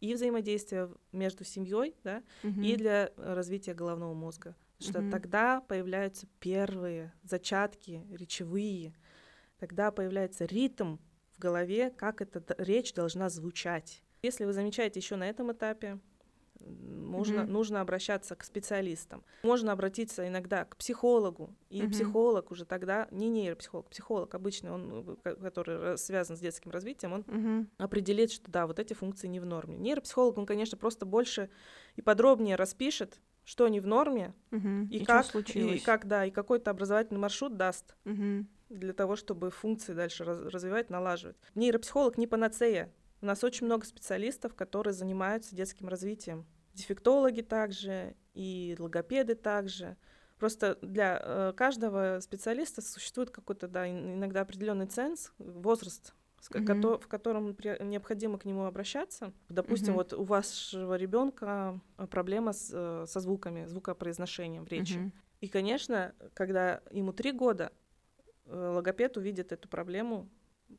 [0.00, 2.60] и взаимодействия между семьей, да, угу.
[2.60, 4.54] и для развития головного мозга.
[4.78, 5.10] Что угу.
[5.10, 8.94] тогда появляются первые зачатки речевые,
[9.58, 10.98] тогда появляется ритм
[11.38, 14.02] в голове, как эта речь должна звучать.
[14.22, 16.00] Если вы замечаете еще на этом этапе,
[16.60, 17.46] можно, mm-hmm.
[17.46, 19.22] нужно обращаться к специалистам.
[19.44, 21.90] Можно обратиться иногда к психологу, и mm-hmm.
[21.90, 27.66] психолог уже тогда, не нейропсихолог, психолог обычный, он, который связан с детским развитием, он mm-hmm.
[27.78, 29.78] определит, что да, вот эти функции не в норме.
[29.78, 31.48] Нейропсихолог, он, конечно, просто больше
[31.94, 34.88] и подробнее распишет, что не в норме, mm-hmm.
[34.88, 37.94] и, и, как, и как, да, и какой-то образовательный маршрут даст.
[38.04, 41.36] Mm-hmm для того, чтобы функции дальше раз развивать, налаживать.
[41.54, 42.92] Нейропсихолог не панацея.
[43.20, 46.46] У нас очень много специалистов, которые занимаются детским развитием.
[46.74, 49.96] Дефектологи также, и логопеды также.
[50.38, 56.14] Просто для э, каждого специалиста существует какой-то, да, иногда определенный ценз, возраст,
[56.50, 57.00] mm-hmm.
[57.00, 59.32] в котором необходимо к нему обращаться.
[59.48, 59.96] Допустим, mm-hmm.
[59.96, 64.98] вот у вашего ребенка э, проблема с, э, со звуками, звукопроизношением в речи.
[64.98, 65.12] Mm-hmm.
[65.40, 67.72] И, конечно, когда ему три года,
[68.48, 70.28] логопед увидит эту проблему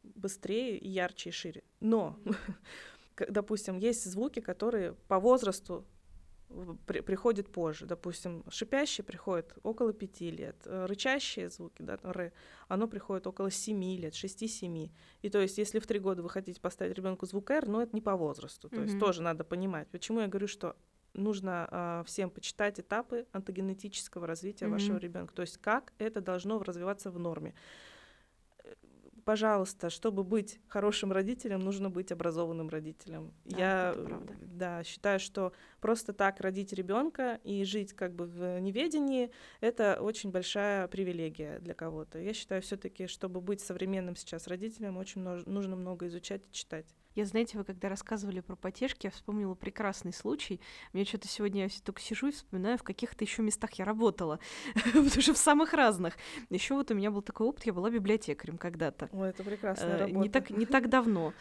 [0.03, 1.63] быстрее, и ярче и шире.
[1.79, 2.19] Но,
[3.29, 5.85] допустим, есть звуки, которые по возрасту
[6.85, 7.85] при, приходят позже.
[7.85, 12.31] Допустим, шипящий приходит около пяти лет, э, рычащие звуки, да, р,
[12.67, 14.91] оно приходит около семи лет, шести-семи.
[15.21, 17.95] И то есть, если в три года вы хотите поставить ребенку звук R, но это
[17.95, 18.69] не по возрасту.
[18.69, 18.83] То mm-hmm.
[18.83, 19.87] есть тоже надо понимать.
[19.89, 20.75] Почему я говорю, что
[21.13, 24.71] нужно э, всем почитать этапы антогенетического развития mm-hmm.
[24.71, 27.53] вашего ребенка, то есть как это должно развиваться в норме.
[29.29, 33.31] Пожалуйста, чтобы быть хорошим родителем, нужно быть образованным родителем.
[33.45, 33.95] Да, Я
[34.41, 39.29] да, считаю, что просто так родить ребенка и жить как бы в неведении
[39.61, 42.17] это очень большая привилегия для кого-то.
[42.17, 46.87] Я считаю, все-таки, чтобы быть современным сейчас родителем, очень нужно много изучать и читать.
[47.19, 50.61] Я, знаете, вы когда рассказывали про потешки, я вспомнила прекрасный случай.
[50.93, 54.39] Мне что-то сегодня я только сижу и вспоминаю, в каких-то еще местах я работала,
[54.85, 56.13] потому что в самых разных.
[56.49, 59.09] Еще вот у меня был такой опыт, я была библиотекарем когда-то.
[59.11, 60.17] Ой, это прекрасная работа.
[60.17, 61.33] Не так, не так давно.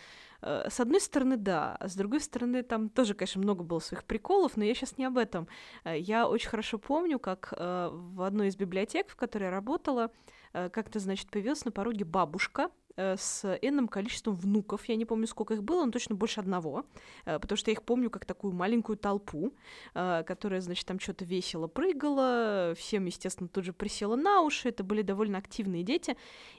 [0.43, 4.03] Э, с одной стороны, да, а с другой стороны, там тоже, конечно, много было своих
[4.03, 5.47] приколов, но я сейчас не об этом.
[5.85, 10.11] Э, я очень хорошо помню, как э, в одной из библиотек, в которой я работала,
[10.53, 14.85] как-то, значит, появилась на пороге бабушка, Э, с энным количеством внуков.
[14.87, 16.85] Я не помню, сколько их было, но точно больше одного,
[17.25, 19.53] э, потому что я их помню как такую маленькую толпу,
[19.95, 24.83] э, которая, значит, там что-то весело прыгала, всем, естественно, тут же присела на уши, это
[24.83, 26.17] были довольно активные дети,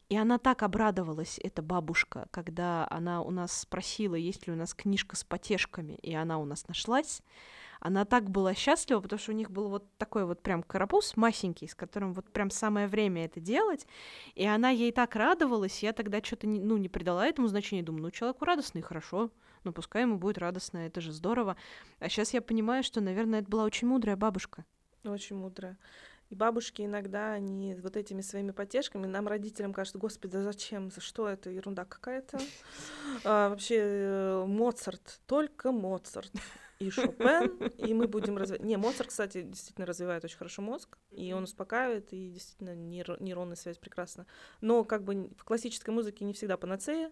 [0.07, 4.73] и она так обрадовалась, эта бабушка, когда она у нас спросила, есть ли у нас
[4.73, 7.21] книжка с потешками, и она у нас нашлась,
[7.79, 11.67] она так была счастлива, потому что у них был вот такой вот прям карапуз масенький,
[11.67, 13.87] с которым вот прям самое время это делать,
[14.35, 18.03] и она ей так радовалась, я тогда что-то не, ну, не придала этому значения, думаю,
[18.03, 19.31] ну, человеку радостно и хорошо,
[19.63, 21.57] ну, пускай ему будет радостно, это же здорово.
[21.99, 24.65] А сейчас я понимаю, что, наверное, это была очень мудрая бабушка.
[25.03, 25.77] Очень мудрая.
[26.29, 31.01] И бабушки иногда, они вот этими своими потешками, нам, родителям, кажется, господи, да зачем, за
[31.01, 32.39] что это, ерунда какая-то.
[33.25, 36.31] А, вообще, э, Моцарт, только Моцарт
[36.79, 38.63] и Шопен, и мы будем развивать...
[38.63, 43.17] Не, Моцарт, кстати, действительно развивает очень хорошо мозг, и он успокаивает, и действительно нейро...
[43.19, 44.25] нейронная связь прекрасна.
[44.61, 47.11] Но как бы в классической музыке не всегда панацея.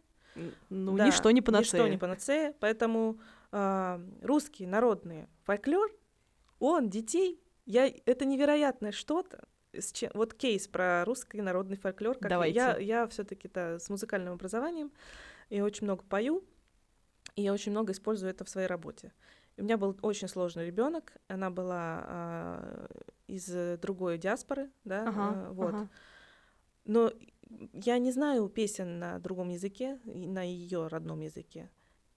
[0.70, 1.82] Ну, да, ничто не панацея.
[1.82, 3.20] Ничто не панацея, поэтому
[3.52, 5.92] э, русский народный фольклор,
[6.60, 12.18] он детей, я, это невероятное что-то, с чем, вот кейс про русский народный фольклор.
[12.18, 12.56] Как Давайте.
[12.56, 14.92] Я, я все-таки с музыкальным образованием,
[15.50, 16.46] и очень много пою,
[17.36, 19.14] и я очень много использую это в своей работе.
[19.58, 21.14] У меня был очень сложный ребенок.
[21.28, 22.88] Она была а,
[23.28, 25.74] из другой диаспоры, да, ага, а, вот.
[25.74, 25.90] Ага.
[26.86, 27.12] Но
[27.74, 31.70] я не знаю песен на другом языке, на ее родном языке.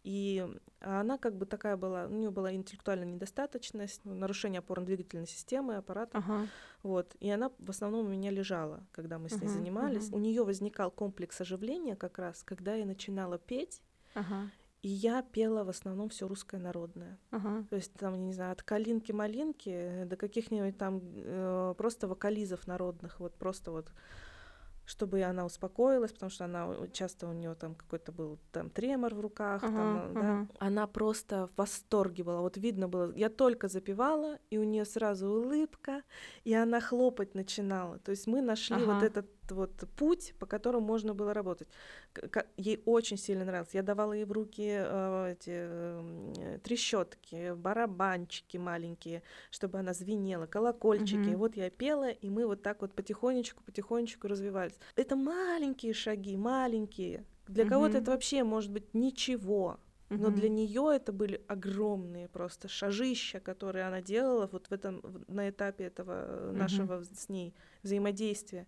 [0.03, 0.47] И
[0.81, 6.19] она как бы такая была, у нее была интеллектуальная недостаточность, нарушение опорно-двигательной системы, аппарата.
[6.19, 6.49] Ага.
[6.83, 7.15] Вот.
[7.21, 10.09] И она в основном у меня лежала, когда мы с ней uh занимались.
[10.09, 13.83] uh У нее возникал комплекс оживления как раз, когда я начинала петь.
[14.15, 14.51] Ага.
[14.83, 17.19] И я пела в основном все русское народное.
[17.31, 17.67] Ага.
[17.69, 23.35] То есть там, не знаю, от калинки-малинки до каких-нибудь там э, просто вокализов народных, вот
[23.35, 23.93] просто вот
[24.91, 29.21] чтобы она успокоилась, потому что она часто у нее там какой-то был там тремор в
[29.21, 30.21] руках, ага, там, ага.
[30.21, 30.47] да.
[30.59, 32.41] Она просто в восторге была.
[32.41, 36.03] Вот видно было, я только запевала, и у нее сразу улыбка,
[36.43, 37.99] и она хлопать начинала.
[37.99, 38.95] То есть мы нашли ага.
[38.95, 41.69] вот этот вот путь, по которому можно было работать.
[42.57, 43.75] Ей очень сильно нравилось.
[43.75, 51.19] Я давала ей в руки э, эти э, трещотки, барабанчики маленькие, чтобы она звенела, колокольчики.
[51.19, 51.33] Mm-hmm.
[51.33, 54.75] И вот я пела, и мы вот так вот потихонечку, потихонечку развивались.
[54.97, 57.25] Это маленькие шаги, маленькие.
[57.47, 57.69] Для mm-hmm.
[57.69, 59.79] кого-то это вообще может быть ничего.
[60.11, 60.35] Но mm-hmm.
[60.35, 65.85] для нее это были огромные просто шажища, которые она делала вот в этом на этапе
[65.85, 66.53] этого mm-hmm.
[66.53, 68.67] нашего с ней взаимодействия.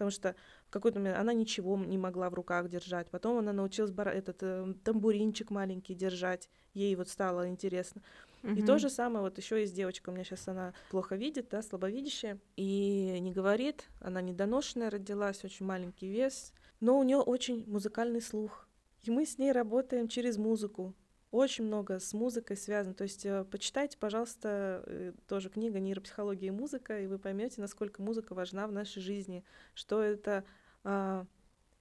[0.00, 0.34] Потому что
[0.66, 3.10] в какой-то момент она ничего не могла в руках держать.
[3.10, 6.48] Потом она научилась бар- этот э, тамбуринчик маленький держать.
[6.72, 8.00] Ей вот стало интересно.
[8.42, 8.58] Mm-hmm.
[8.58, 11.60] И то же самое вот еще есть девочка, у меня сейчас она плохо видит, да,
[11.60, 18.22] слабовидящая, и не говорит, она недоношенная родилась, очень маленький вес, но у нее очень музыкальный
[18.22, 18.66] слух.
[19.02, 20.94] И мы с ней работаем через музыку.
[21.30, 22.94] Очень много с музыкой связано.
[22.94, 28.02] То есть э, почитайте, пожалуйста, э, тоже книга «Нейропсихология и музыка», и вы поймете, насколько
[28.02, 30.44] музыка важна в нашей жизни, что это
[30.82, 31.26] а,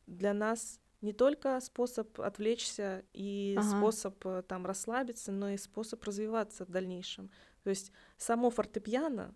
[0.06, 3.68] для нас не только способ отвлечься и ага.
[3.68, 7.32] способ э, там расслабиться, но и способ развиваться в дальнейшем.
[7.64, 9.34] То есть само фортепиано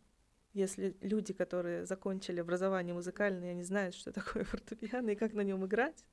[0.54, 5.66] если люди, которые закончили образование музыкальное, они знают, что такое фортепиано и как на нем
[5.66, 6.06] играть,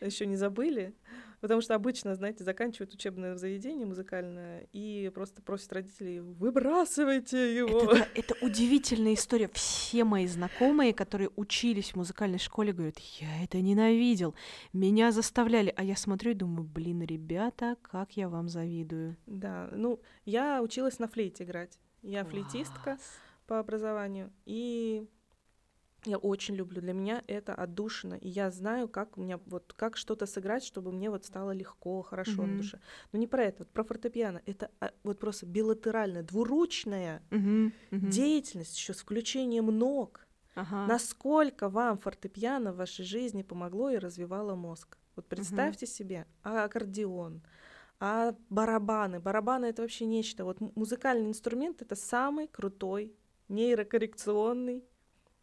[0.00, 0.94] еще не забыли.
[1.40, 7.92] Потому что обычно, знаете, заканчивают учебное заведение музыкальное и просто просят родителей выбрасывайте его.
[7.92, 9.50] Это, это удивительная история.
[9.52, 14.34] Все мои знакомые, которые учились в музыкальной школе, говорят, я это ненавидел,
[14.72, 15.72] меня заставляли.
[15.76, 19.16] А я смотрю и думаю, блин, ребята, как я вам завидую.
[19.26, 21.78] Да, ну, я училась на флейте играть.
[22.02, 22.32] Я Класс.
[22.32, 22.98] флейтистка
[23.46, 24.32] по образованию.
[24.44, 25.06] И
[26.06, 26.80] я очень люблю.
[26.80, 28.14] Для меня это отдушина.
[28.14, 32.02] И я знаю, как у меня вот как что-то сыграть, чтобы мне вот стало легко,
[32.02, 32.46] хорошо mm-hmm.
[32.46, 32.80] на душе.
[33.12, 34.40] Но не про это, вот про фортепиано.
[34.46, 37.72] Это а, вот просто билатеральная, двуручная mm-hmm.
[37.90, 38.08] Mm-hmm.
[38.08, 40.26] деятельность еще с включением ног.
[40.54, 40.86] Ага.
[40.86, 44.96] Насколько вам фортепиано в вашей жизни помогло и развивало мозг?
[45.16, 45.88] Вот представьте mm-hmm.
[45.88, 47.42] себе, а аккордеон,
[47.98, 49.18] а барабаны.
[49.18, 50.44] Барабаны это вообще нечто.
[50.44, 53.12] Вот музыкальный инструмент это самый крутой
[53.48, 54.84] нейрокоррекционный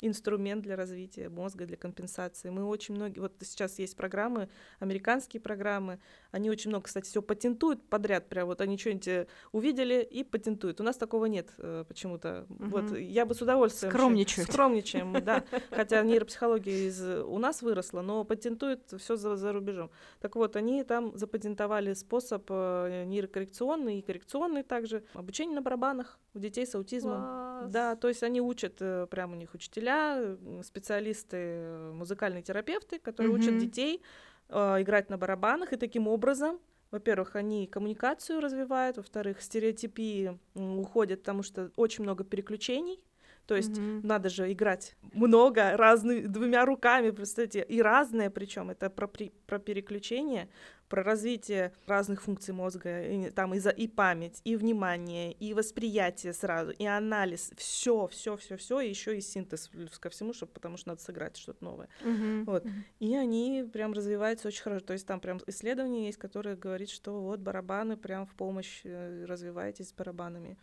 [0.03, 2.49] инструмент для развития мозга, для компенсации.
[2.49, 4.49] Мы очень многие, вот сейчас есть программы,
[4.79, 5.99] американские программы,
[6.31, 10.81] они очень много, кстати, все патентуют подряд, прям вот они что-нибудь э, увидели и патентуют.
[10.81, 12.45] У нас такого нет э, почему-то.
[12.49, 12.65] Угу.
[12.65, 13.91] Вот я бы с удовольствием...
[13.91, 14.49] Скромничают.
[14.49, 15.43] Скромничаем да.
[15.69, 19.89] Хотя нейропсихология из, у нас выросла, но патентуют все за, за рубежом.
[20.19, 25.03] Так вот, они там запатентовали способ э, нейрокоррекционный и коррекционный также.
[25.13, 27.21] Обучение на барабанах у детей с аутизмом.
[27.63, 27.71] Класс.
[27.73, 28.75] Да, то есть они учат,
[29.09, 33.39] прям у них учителя, специалисты, музыкальные терапевты, которые угу.
[33.39, 34.01] учат детей
[34.49, 36.59] э, играть на барабанах, и таким образом,
[36.91, 42.99] во-первых, они коммуникацию развивают, во-вторых, стереотипии уходят, потому что очень много переключений,
[43.45, 44.01] то есть mm-hmm.
[44.03, 49.09] надо же играть много разными двумя руками, представьте, и разное, причем это про,
[49.45, 50.49] про переключение,
[50.87, 56.33] про развитие разных функций мозга, и, там и, за, и память, и внимание, и восприятие
[56.33, 60.51] сразу, и анализ, все, все, все, все, и еще и синтез плюс ко всему, чтобы,
[60.51, 61.89] потому что надо сыграть что-то новое.
[62.03, 62.43] Mm-hmm.
[62.45, 62.65] Вот.
[62.65, 62.83] Mm-hmm.
[62.99, 64.85] И они прям развиваются очень хорошо.
[64.85, 69.25] То есть там прям исследования есть, которые говорят, что вот барабаны прям в помощь э,
[69.25, 70.57] развиваетесь с барабанами.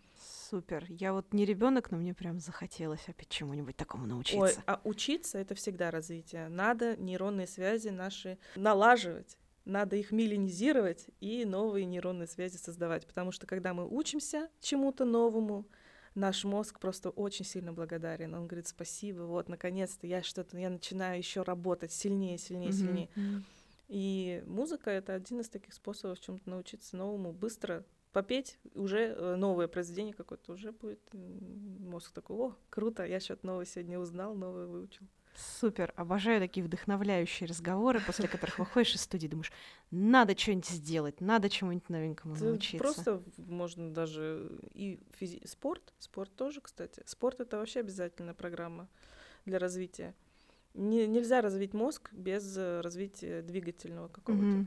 [0.50, 0.84] Супер.
[0.88, 4.40] Я вот не ребенок, но мне прям захотелось опять чему-нибудь такому научиться.
[4.40, 6.48] Ой, а учиться это всегда развитие.
[6.48, 13.46] Надо нейронные связи наши налаживать надо их миллинизировать и новые нейронные связи создавать, потому что
[13.46, 15.66] когда мы учимся чему-то новому,
[16.14, 18.34] наш мозг просто очень сильно благодарен.
[18.34, 22.72] Он говорит спасибо, вот наконец-то я что-то, я начинаю еще работать сильнее, сильнее, mm-hmm.
[22.72, 23.44] сильнее.
[23.88, 29.68] И музыка это один из таких способов чем-то научиться новому быстро попеть уже э, новое
[29.68, 35.06] произведение какое-то уже будет мозг такой, о, круто, я что-то новое сегодня узнал, новое выучил.
[35.36, 39.52] Супер, обожаю такие вдохновляющие разговоры, после которых выходишь из студии, думаешь,
[39.90, 42.78] надо что-нибудь сделать, надо чему-нибудь новенькому Ты научиться.
[42.78, 45.40] Просто можно даже и физи...
[45.46, 47.02] спорт, спорт тоже, кстати.
[47.06, 48.88] Спорт это вообще обязательная программа
[49.44, 50.14] для развития.
[50.74, 54.44] Не, нельзя развить мозг без э, развития двигательного какого-то.
[54.44, 54.66] Mm-hmm.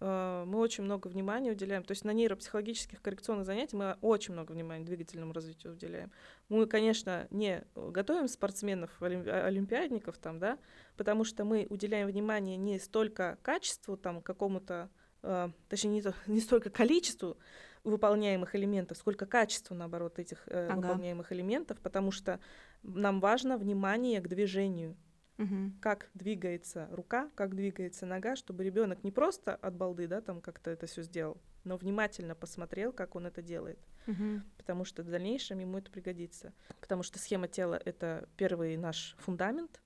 [0.00, 1.82] Э, мы очень много внимания уделяем.
[1.84, 6.10] То есть на нейропсихологических коррекционных занятиях мы очень много внимания двигательному развитию уделяем.
[6.48, 10.58] Мы, конечно, не готовим спортсменов, олимпиадников там, да,
[10.96, 14.88] потому что мы уделяем внимание не столько качеству, там, какому-то,
[15.22, 17.36] э, точнее, не, не столько количеству
[17.84, 20.76] выполняемых элементов, сколько качеству, наоборот, этих э, ага.
[20.76, 22.40] выполняемых элементов, потому что
[22.82, 24.96] нам важно внимание к движению
[25.38, 25.72] угу.
[25.80, 30.70] как двигается рука, как двигается нога, чтобы ребенок не просто от балды, да, там как-то
[30.70, 34.42] это все сделал, но внимательно посмотрел, как он это делает, угу.
[34.56, 39.80] потому что в дальнейшем ему это пригодится, потому что схема тела это первый наш фундамент,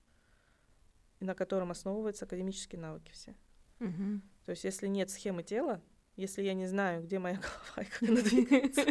[1.21, 3.35] на котором основываются академические навыки все.
[3.81, 4.21] Угу.
[4.45, 5.81] То есть если нет схемы тела,
[6.17, 7.37] если я не знаю, где моя
[7.77, 8.85] голова и как она двигается,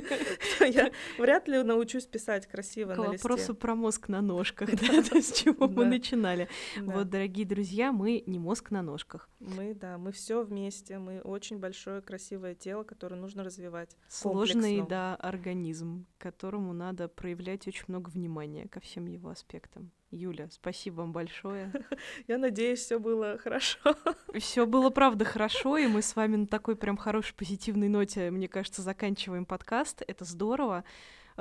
[0.58, 3.28] то я вряд ли научусь писать красиво К на листе.
[3.28, 6.48] вопросу про мозг на ножках, да, с чего мы начинали.
[6.78, 9.30] Вот, дорогие друзья, мы не мозг на ножках.
[9.40, 13.96] Мы, да, мы все вместе, мы очень большое красивое тело, которое нужно развивать.
[14.08, 19.92] Сложный, да, организм, которому надо проявлять очень много внимания ко всем его аспектам.
[20.12, 21.72] Юля, спасибо вам большое.
[22.28, 23.80] Я надеюсь, все было хорошо.
[24.38, 28.50] Все было правда хорошо, и мы с вами на такой прям хорошей позитивной ноте, мне
[28.50, 30.04] кажется, заканчиваем подкаст.
[30.06, 30.84] Это здорово.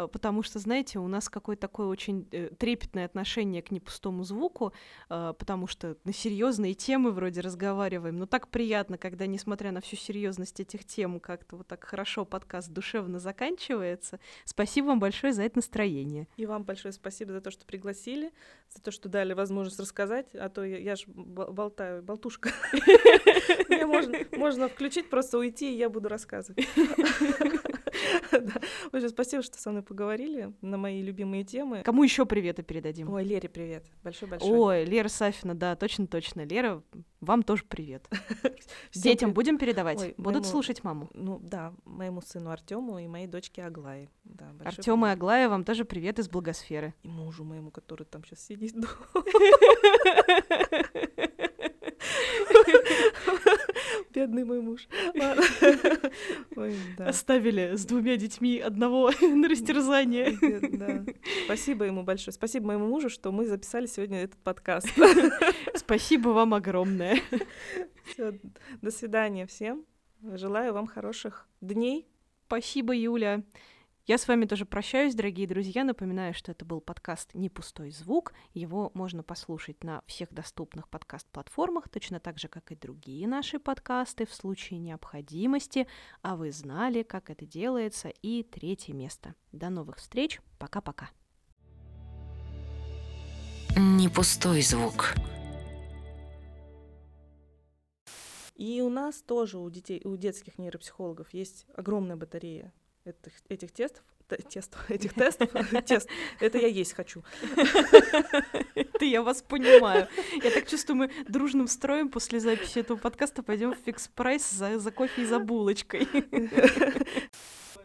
[0.00, 4.72] Э, потому что, знаете, у нас какое-то такое очень э, трепетное отношение к непустому звуку,
[5.08, 9.96] э, потому что на серьезные темы вроде разговариваем, но так приятно, когда, несмотря на всю
[9.96, 14.20] серьезность этих тем, как-то вот так хорошо подкаст душевно заканчивается.
[14.44, 16.28] Спасибо вам большое за это настроение.
[16.36, 18.32] И вам большое спасибо за то, что пригласили,
[18.70, 22.50] за то, что дали возможность рассказать, а то я, я ж болтаю, болтушка.
[24.36, 26.66] Можно включить, просто уйти, и я буду рассказывать.
[29.08, 31.82] Спасибо, что со мной поговорили на мои любимые темы.
[31.84, 33.12] Кому еще приветы передадим?
[33.12, 33.84] Ой, Лере привет.
[34.02, 34.50] Большой-большой.
[34.50, 36.44] Ой, Лера Сафина, да, точно-точно.
[36.44, 36.82] Лера,
[37.20, 38.08] вам тоже привет.
[38.94, 40.14] Детям будем передавать?
[40.16, 41.10] Будут слушать маму?
[41.14, 44.10] Ну да, моему сыну Артему и моей дочке Аглае.
[44.64, 46.94] Артем и Аглая, вам тоже привет из благосферы.
[47.02, 48.74] И мужу моему, который там сейчас сидит.
[54.12, 54.88] Бедный мой муж.
[56.56, 57.08] Ой, да.
[57.08, 60.36] Оставили с двумя детьми одного на растерзание.
[60.76, 61.04] Да.
[61.44, 62.32] Спасибо ему большое.
[62.32, 64.88] Спасибо моему мужу, что мы записали сегодня этот подкаст.
[65.74, 67.20] Спасибо вам огромное.
[68.06, 68.32] Всё,
[68.82, 69.84] до свидания всем.
[70.22, 72.08] Желаю вам хороших дней.
[72.46, 73.42] Спасибо, Юля.
[74.10, 75.84] Я с вами тоже прощаюсь, дорогие друзья.
[75.84, 78.32] Напоминаю, что это был подкаст «Не пустой звук».
[78.54, 84.26] Его можно послушать на всех доступных подкаст-платформах, точно так же, как и другие наши подкасты
[84.26, 85.86] в случае необходимости.
[86.22, 88.08] А вы знали, как это делается.
[88.20, 89.36] И третье место.
[89.52, 90.40] До новых встреч.
[90.58, 91.10] Пока-пока.
[93.76, 95.14] Не пустой звук.
[98.56, 102.72] И у нас тоже у детей, у детских нейропсихологов есть огромная батарея
[103.10, 105.50] этих, этих тестов, тест, этих тестов,
[105.86, 106.08] тест,
[106.40, 107.22] это я есть хочу.
[108.74, 110.08] Это я вас понимаю.
[110.42, 114.78] Я так чувствую, мы дружным строем после записи этого подкаста пойдем в фикс прайс за,
[114.78, 116.06] за кофе и за булочкой.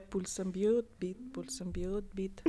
[0.09, 2.41] Пульсом бьет бит, пульсом бьет бит.